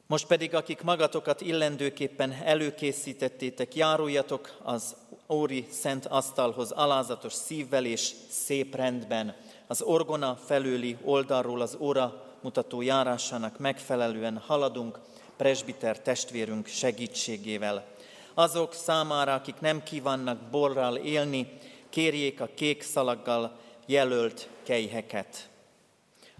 Most 0.07 0.27
pedig, 0.27 0.55
akik 0.55 0.81
magatokat 0.81 1.41
illendőképpen 1.41 2.31
előkészítettétek, 2.31 3.75
járuljatok 3.75 4.57
az 4.63 4.95
Óri 5.27 5.67
Szent 5.71 6.05
Asztalhoz 6.05 6.71
alázatos 6.71 7.33
szívvel 7.33 7.85
és 7.85 8.11
szép 8.29 8.75
rendben, 8.75 9.35
az 9.67 9.81
orgona 9.81 10.35
felőli 10.35 10.97
oldalról 11.03 11.61
az 11.61 11.77
óra 11.79 12.25
mutató 12.41 12.81
járásának 12.81 13.57
megfelelően 13.57 14.37
haladunk, 14.37 14.99
presbiter 15.37 16.01
testvérünk 16.01 16.67
segítségével. 16.67 17.85
Azok 18.33 18.73
számára, 18.73 19.33
akik 19.33 19.59
nem 19.59 19.83
kívánnak 19.83 20.49
borral 20.49 20.95
élni, 20.95 21.57
kérjék 21.89 22.41
a 22.41 22.49
kék 22.55 22.81
szalaggal 22.81 23.59
jelölt 23.85 24.49
kejheket. 24.69 25.49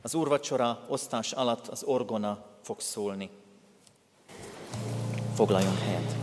Az 0.01 0.15
úrvacsora 0.15 0.85
osztás 0.87 1.31
alatt 1.31 1.67
az 1.67 1.83
orgona 1.83 2.45
fog 2.63 2.79
szólni. 2.79 3.29
Foglaljon 5.35 5.77
helyet! 5.77 6.18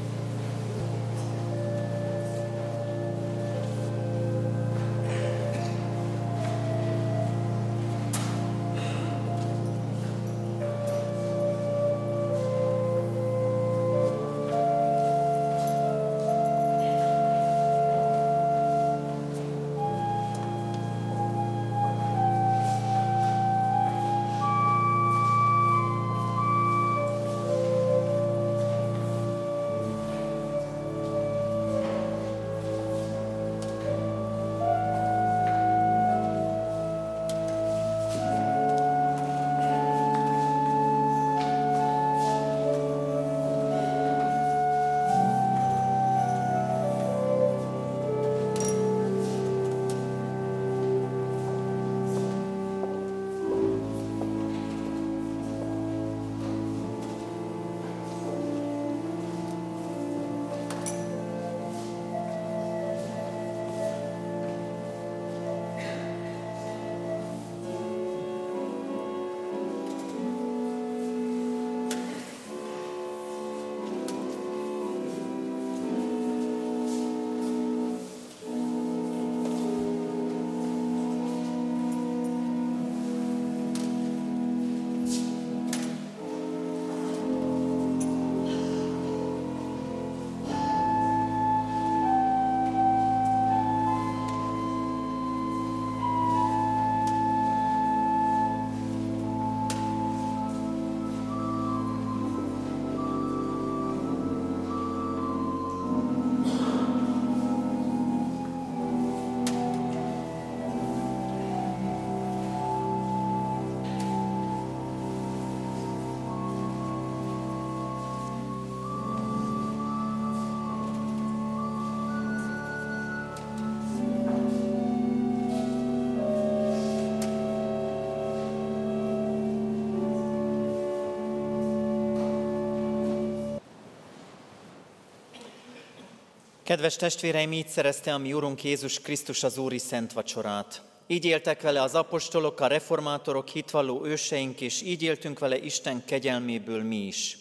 Kedves 136.66 136.96
testvéreim, 136.96 137.52
így 137.52 137.68
szerezte 137.68 138.14
a 138.14 138.18
mi 138.18 138.32
Urunk 138.32 138.64
Jézus 138.64 139.00
Krisztus 139.00 139.42
az 139.42 139.58
Úri 139.58 139.78
Szent 139.78 140.12
Vacsorát. 140.12 140.82
Így 141.06 141.24
éltek 141.24 141.62
vele 141.62 141.82
az 141.82 141.94
apostolok, 141.94 142.60
a 142.60 142.66
reformátorok, 142.66 143.48
hitvalló 143.48 144.04
őseink, 144.04 144.60
és 144.60 144.82
így 144.82 145.02
éltünk 145.02 145.38
vele 145.38 145.58
Isten 145.58 146.04
kegyelméből 146.04 146.82
mi 146.82 146.96
is. 146.96 147.38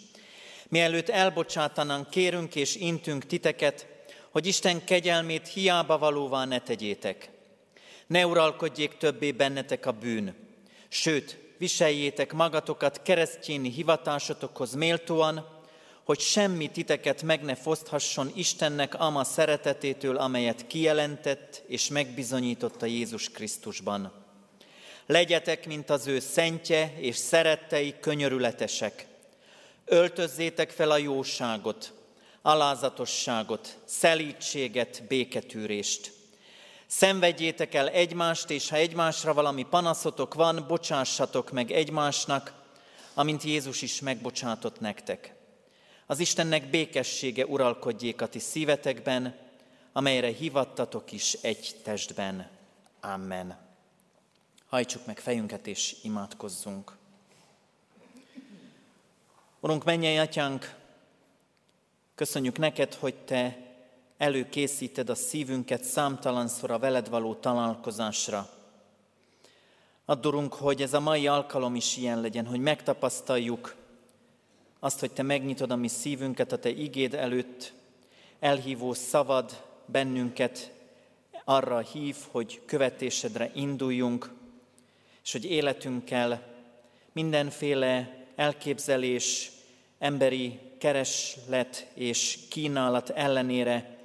Mielőtt 0.67 1.09
elbocsátanánk, 1.09 2.09
kérünk 2.09 2.55
és 2.55 2.75
intünk 2.75 3.25
titeket, 3.25 3.87
hogy 4.29 4.45
Isten 4.45 4.83
kegyelmét 4.83 5.47
hiába 5.47 5.97
valóvá 5.97 6.45
ne 6.45 6.59
tegyétek. 6.59 7.29
Ne 8.07 8.27
uralkodjék 8.27 8.97
többé 8.97 9.31
bennetek 9.31 9.85
a 9.85 9.91
bűn, 9.91 10.35
sőt, 10.87 11.37
viseljétek 11.57 12.33
magatokat 12.33 13.01
keresztjéni 13.01 13.69
hivatásotokhoz 13.69 14.73
méltóan, 14.73 15.54
hogy 16.05 16.19
semmi 16.19 16.67
titeket 16.67 17.21
meg 17.21 17.41
ne 17.41 17.55
foszthasson 17.55 18.31
Istennek 18.35 18.99
ama 18.99 19.23
szeretetétől, 19.23 20.17
amelyet 20.17 20.67
kijelentett 20.67 21.63
és 21.67 21.87
megbizonyította 21.87 22.85
Jézus 22.85 23.29
Krisztusban. 23.29 24.13
Legyetek, 25.05 25.67
mint 25.67 25.89
az 25.89 26.07
ő 26.07 26.19
szentje 26.19 26.93
és 26.97 27.15
szerettei 27.15 27.95
könyörületesek. 27.99 29.05
Öltözzétek 29.85 30.69
fel 30.69 30.91
a 30.91 30.97
jóságot, 30.97 31.93
alázatosságot, 32.41 33.77
szelítséget, 33.85 35.03
béketűrést. 35.07 36.11
Szenvedjétek 36.87 37.73
el 37.73 37.89
egymást, 37.89 38.49
és 38.49 38.69
ha 38.69 38.75
egymásra 38.75 39.33
valami 39.33 39.63
panaszotok 39.63 40.33
van, 40.33 40.65
bocsássatok 40.67 41.51
meg 41.51 41.71
egymásnak, 41.71 42.53
amint 43.13 43.43
Jézus 43.43 43.81
is 43.81 43.99
megbocsátott 43.99 44.79
nektek. 44.79 45.33
Az 46.07 46.19
Istennek 46.19 46.69
békessége 46.69 47.45
uralkodjék 47.45 48.21
a 48.21 48.27
ti 48.27 48.39
szívetekben, 48.39 49.35
amelyre 49.93 50.27
hivattatok 50.27 51.11
is 51.11 51.33
egy 51.33 51.75
testben. 51.83 52.49
Amen. 53.01 53.57
Hajtsuk 54.67 55.05
meg 55.05 55.19
fejünket 55.19 55.67
és 55.67 55.95
imádkozzunk. 56.03 56.97
Urunk, 59.59 59.83
mennyei 59.83 60.17
atyánk, 60.17 60.75
köszönjük 62.15 62.57
neked, 62.57 62.93
hogy 62.93 63.15
te 63.15 63.57
előkészíted 64.17 65.09
a 65.09 65.15
szívünket 65.15 65.83
számtalanszor 65.83 66.71
a 66.71 66.79
veled 66.79 67.09
való 67.09 67.33
találkozásra. 67.33 68.49
Addurunk, 70.05 70.53
hogy 70.53 70.81
ez 70.81 70.93
a 70.93 70.99
mai 70.99 71.27
alkalom 71.27 71.75
is 71.75 71.97
ilyen 71.97 72.21
legyen, 72.21 72.45
hogy 72.45 72.59
megtapasztaljuk, 72.59 73.75
azt, 74.79 74.99
hogy 74.99 75.11
Te 75.11 75.23
megnyitod 75.23 75.71
a 75.71 75.75
mi 75.75 75.87
szívünket 75.87 76.51
a 76.51 76.59
Te 76.59 76.69
igéd 76.69 77.13
előtt, 77.13 77.73
elhívó 78.39 78.93
szavad 78.93 79.63
bennünket 79.85 80.71
arra 81.45 81.79
hív, 81.79 82.15
hogy 82.31 82.61
követésedre 82.65 83.51
induljunk, 83.53 84.33
és 85.23 85.31
hogy 85.31 85.45
életünkkel 85.45 86.53
mindenféle 87.11 88.17
elképzelés, 88.35 89.51
emberi 89.99 90.59
kereslet 90.77 91.87
és 91.93 92.39
kínálat 92.49 93.09
ellenére 93.09 93.97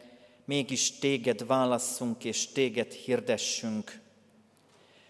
mégis 0.45 0.99
téged 0.99 1.47
válasszunk 1.47 2.25
és 2.25 2.47
téged 2.47 2.93
hirdessünk. 2.93 3.99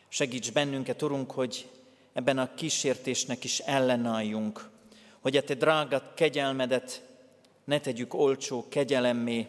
Segíts 0.09 0.53
bennünket, 0.53 1.03
Urunk, 1.03 1.31
hogy 1.31 1.69
ebben 2.13 2.39
a 2.39 2.55
kísértésnek 2.55 3.45
is 3.45 3.59
ellenálljunk, 3.59 4.69
hogy 5.21 5.37
a 5.37 5.43
Te 5.43 5.55
drága 5.55 6.13
kegyelmedet 6.15 7.03
ne 7.65 7.81
tegyük 7.81 8.15
olcsó 8.15 8.67
kegyelemmé, 8.69 9.47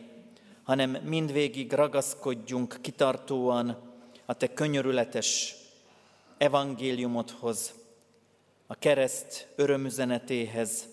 hanem 0.63 0.89
mindvégig 0.89 1.71
ragaszkodjunk 1.71 2.77
kitartóan 2.81 3.77
a 4.25 4.33
Te 4.33 4.53
könyörületes 4.53 5.55
evangéliumodhoz, 6.37 7.73
a 8.67 8.75
kereszt 8.75 9.47
örömüzenetéhez, 9.55 10.87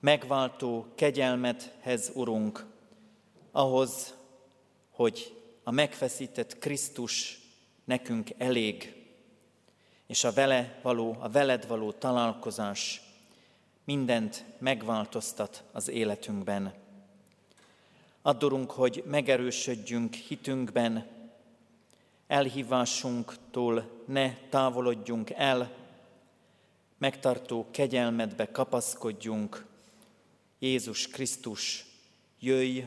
megváltó 0.00 0.86
kegyelmedhez, 0.94 2.10
Urunk, 2.14 2.66
ahhoz, 3.52 4.14
hogy 4.90 5.34
a 5.62 5.70
megfeszített 5.70 6.58
Krisztus 6.58 7.40
nekünk 7.84 8.30
elég, 8.38 9.04
és 10.06 10.24
a 10.24 10.32
vele 10.32 10.78
való, 10.82 11.16
a 11.20 11.28
veled 11.28 11.66
való 11.66 11.92
találkozás 11.92 13.05
mindent 13.86 14.44
megváltoztat 14.58 15.62
az 15.72 15.88
életünkben. 15.88 16.74
Addurunk, 18.22 18.70
hogy 18.70 19.02
megerősödjünk 19.06 20.14
hitünkben, 20.14 21.06
elhívásunktól 22.26 24.02
ne 24.06 24.34
távolodjunk 24.34 25.30
el, 25.30 25.72
megtartó 26.98 27.66
kegyelmedbe 27.70 28.50
kapaszkodjunk. 28.50 29.66
Jézus 30.58 31.08
Krisztus, 31.08 31.86
jöjj 32.40 32.84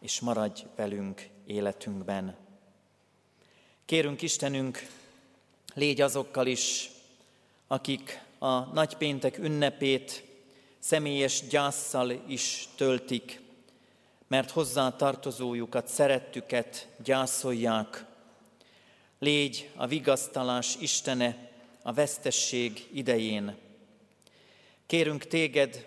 és 0.00 0.20
maradj 0.20 0.62
velünk 0.76 1.28
életünkben. 1.46 2.36
Kérünk 3.84 4.22
Istenünk, 4.22 4.86
légy 5.74 6.00
azokkal 6.00 6.46
is, 6.46 6.90
akik 7.66 8.22
a 8.42 8.72
nagypéntek 8.72 9.38
ünnepét 9.38 10.24
személyes 10.78 11.46
gyászsal 11.48 12.10
is 12.10 12.68
töltik, 12.76 13.40
mert 14.28 14.50
hozzá 14.50 14.90
tartozójukat, 14.90 15.88
szerettüket 15.88 16.88
gyászolják. 17.04 18.04
Légy 19.18 19.70
a 19.76 19.86
vigasztalás 19.86 20.76
Istene 20.80 21.50
a 21.82 21.92
vesztesség 21.92 22.88
idején. 22.92 23.56
Kérünk 24.86 25.24
téged, 25.24 25.86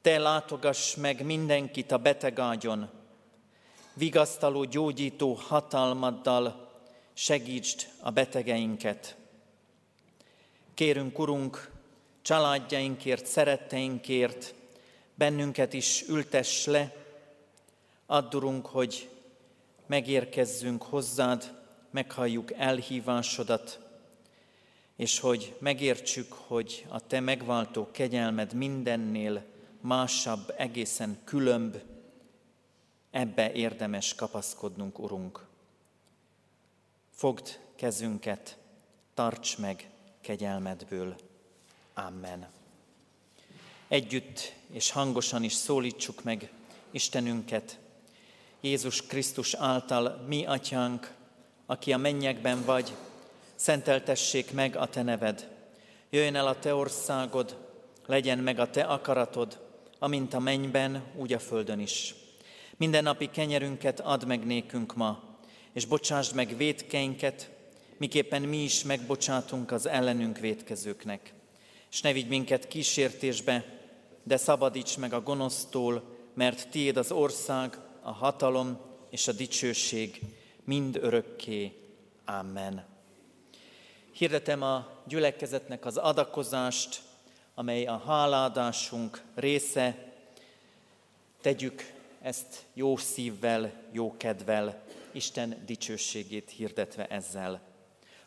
te 0.00 0.18
látogass 0.18 0.94
meg 0.94 1.24
mindenkit 1.24 1.92
a 1.92 1.98
betegágyon, 1.98 2.90
vigasztaló, 3.94 4.64
gyógyító 4.64 5.32
hatalmaddal 5.32 6.72
segítsd 7.12 7.88
a 8.00 8.10
betegeinket. 8.10 9.16
Kérünk, 10.74 11.18
Urunk, 11.18 11.70
családjainkért, 12.22 13.26
szeretteinkért, 13.26 14.54
bennünket 15.14 15.72
is 15.72 16.04
ültess 16.08 16.66
le, 16.66 16.96
addurunk, 18.06 18.66
hogy 18.66 19.10
megérkezzünk 19.86 20.82
hozzád, 20.82 21.54
meghalljuk 21.90 22.52
elhívásodat, 22.52 23.80
és 24.96 25.18
hogy 25.18 25.56
megértsük, 25.58 26.32
hogy 26.32 26.86
a 26.88 27.06
Te 27.06 27.20
megváltó 27.20 27.88
kegyelmed 27.90 28.52
mindennél 28.52 29.44
másabb, 29.80 30.54
egészen 30.56 31.18
különb, 31.24 31.76
ebbe 33.10 33.52
érdemes 33.52 34.14
kapaszkodnunk, 34.14 34.98
Urunk. 34.98 35.46
Fogd 37.10 37.60
kezünket, 37.76 38.56
tarts 39.14 39.58
meg 39.58 39.88
kegyelmedből. 40.24 41.14
Amen. 41.94 42.48
Együtt 43.88 44.54
és 44.70 44.90
hangosan 44.90 45.42
is 45.42 45.52
szólítsuk 45.52 46.22
meg 46.22 46.52
Istenünket, 46.90 47.78
Jézus 48.60 49.06
Krisztus 49.06 49.54
által, 49.54 50.24
mi 50.26 50.46
atyánk, 50.46 51.14
aki 51.66 51.92
a 51.92 51.96
mennyekben 51.96 52.64
vagy, 52.64 52.94
szenteltessék 53.54 54.52
meg 54.52 54.76
a 54.76 54.86
te 54.86 55.02
neved. 55.02 55.50
Jöjjön 56.10 56.34
el 56.34 56.46
a 56.46 56.58
te 56.58 56.74
országod, 56.74 57.56
legyen 58.06 58.38
meg 58.38 58.58
a 58.58 58.70
te 58.70 58.82
akaratod, 58.82 59.60
amint 59.98 60.34
a 60.34 60.38
mennyben, 60.38 61.04
úgy 61.16 61.32
a 61.32 61.38
földön 61.38 61.80
is. 61.80 62.14
Minden 62.76 63.02
napi 63.02 63.30
kenyerünket 63.30 64.00
add 64.00 64.26
meg 64.26 64.46
nékünk 64.46 64.94
ma, 64.94 65.22
és 65.72 65.84
bocsásd 65.84 66.34
meg 66.34 66.56
védkeinket, 66.56 67.53
miképpen 67.96 68.42
mi 68.42 68.62
is 68.62 68.82
megbocsátunk 68.82 69.70
az 69.70 69.86
ellenünk 69.86 70.38
védkezőknek. 70.38 71.32
És 71.90 72.00
ne 72.00 72.12
vigy 72.12 72.28
minket 72.28 72.68
kísértésbe, 72.68 73.64
de 74.22 74.36
szabadíts 74.36 74.98
meg 74.98 75.12
a 75.12 75.22
gonosztól, 75.22 76.02
mert 76.34 76.68
tiéd 76.68 76.96
az 76.96 77.12
ország, 77.12 77.78
a 78.02 78.12
hatalom 78.12 78.78
és 79.10 79.28
a 79.28 79.32
dicsőség 79.32 80.20
mind 80.64 80.96
örökké. 80.96 81.72
Amen. 82.24 82.84
Hirdetem 84.12 84.62
a 84.62 84.88
gyülekezetnek 85.06 85.84
az 85.84 85.96
adakozást, 85.96 87.02
amely 87.54 87.86
a 87.86 88.02
háládásunk 88.06 89.22
része. 89.34 90.12
Tegyük 91.40 91.92
ezt 92.22 92.64
jó 92.74 92.96
szívvel, 92.96 93.72
jó 93.92 94.16
kedvel, 94.16 94.82
Isten 95.12 95.62
dicsőségét 95.66 96.50
hirdetve 96.50 97.06
ezzel. 97.06 97.60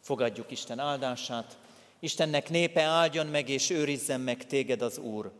Fogadjuk 0.08 0.52
Isten 0.52 0.80
áldását. 0.80 1.58
Istennek 2.00 2.50
népe 2.50 2.82
áldjon 2.82 3.28
meg 3.28 3.50
és 3.50 3.70
őrizzen 3.70 4.22
meg 4.22 4.46
téged 4.46 4.82
az 4.82 4.98
Úr. 4.98 5.32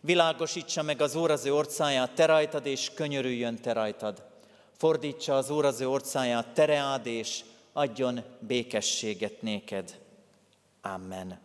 Világosítsa 0.00 0.82
meg 0.82 1.00
az 1.00 1.14
Úr 1.14 1.30
az 1.30 1.44
ő 1.44 1.54
orcáját 1.54 2.10
te 2.10 2.26
rajtad, 2.26 2.66
és 2.66 2.90
könyörüljön 2.94 3.56
te 3.56 3.72
rajtad. 3.72 4.22
Fordítsa 4.76 5.36
az 5.36 5.50
Úr 5.50 5.64
az 5.64 5.80
ő 5.80 5.88
orcáját 5.88 6.46
tereád, 6.46 7.06
és 7.06 7.40
adjon 7.72 8.22
békességet 8.38 9.42
néked. 9.42 9.98
Amen. 10.82 11.40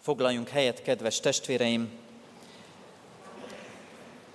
Foglaljunk 0.00 0.48
helyet, 0.48 0.82
kedves 0.82 1.20
testvéreim! 1.20 1.90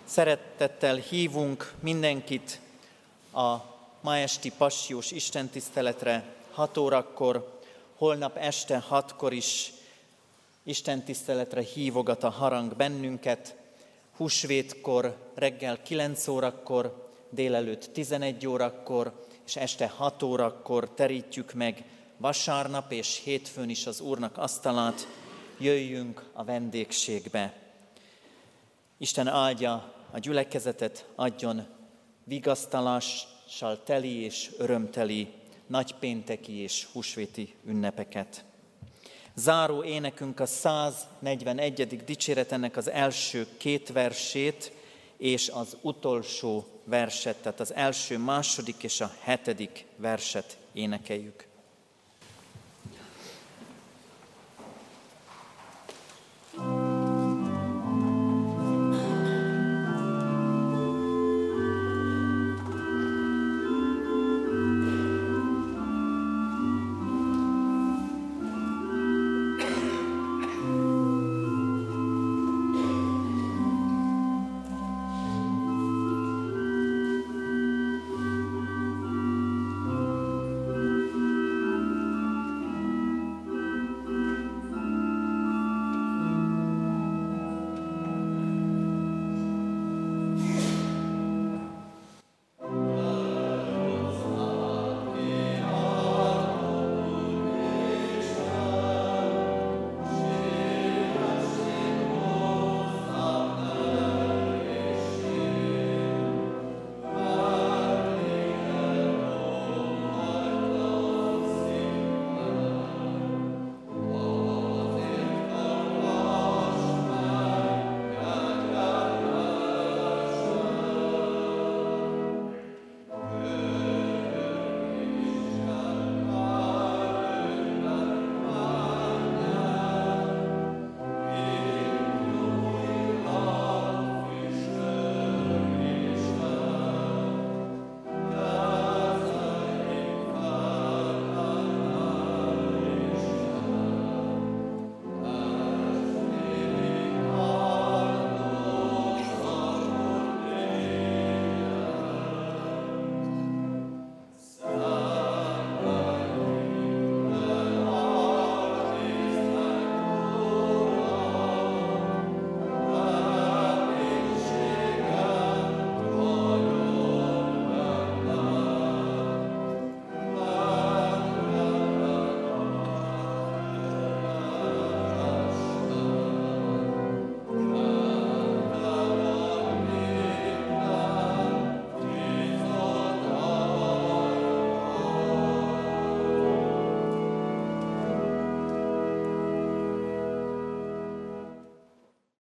Szeretettel 0.04 0.96
hívunk 0.96 1.74
mindenkit 1.80 2.60
a 3.32 3.56
ma 4.02 4.18
esti 4.18 4.52
passiós 4.58 5.12
istentiszteletre 5.12 6.33
6 6.54 6.78
órakor, 6.78 7.60
holnap 7.96 8.38
este 8.38 8.86
6-kor 8.90 9.34
is 9.34 9.74
istentiszteletre 10.64 11.62
hívogat 11.62 12.24
a 12.24 12.30
harang 12.30 12.76
bennünket, 12.76 13.56
húsvétkor 14.18 15.32
reggel 15.36 15.82
9 15.82 16.28
órakor, 16.28 17.10
délelőtt 17.30 17.90
11 17.94 18.48
órakor, 18.48 19.26
és 19.46 19.56
este 19.56 19.88
6 19.88 20.24
órakor 20.24 20.90
terítjük 20.90 21.54
meg 21.54 21.84
vasárnap 22.18 22.92
és 22.92 23.22
hétfőn 23.24 23.70
is 23.70 23.88
az 23.88 24.02
Úrnak 24.02 24.38
asztalát, 24.38 25.08
jöjjünk 25.58 26.24
a 26.34 26.44
vendégségbe. 26.44 27.54
Isten 28.98 29.28
áldja 29.28 29.94
a 30.12 30.20
gyülekezetet, 30.20 31.06
adjon 31.16 31.66
vigasztalással 32.24 33.84
teli 33.84 34.24
és 34.24 34.52
örömteli 34.58 35.34
nagypénteki 35.74 36.52
és 36.52 36.88
húsvéti 36.92 37.56
ünnepeket. 37.66 38.44
Záró 39.36 39.84
énekünk 39.84 40.40
a 40.40 40.46
141. 40.46 42.04
dicséretennek 42.06 42.78
az 42.78 42.90
első 42.90 43.48
két 43.58 43.92
versét, 43.92 44.72
és 45.18 45.50
az 45.50 45.78
utolsó 45.82 46.66
verset, 46.84 47.38
tehát 47.38 47.60
az 47.60 47.74
első, 47.74 48.18
második 48.18 48.84
és 48.84 49.02
a 49.02 49.12
hetedik 49.20 49.86
verset 49.96 50.58
énekeljük. 50.74 51.48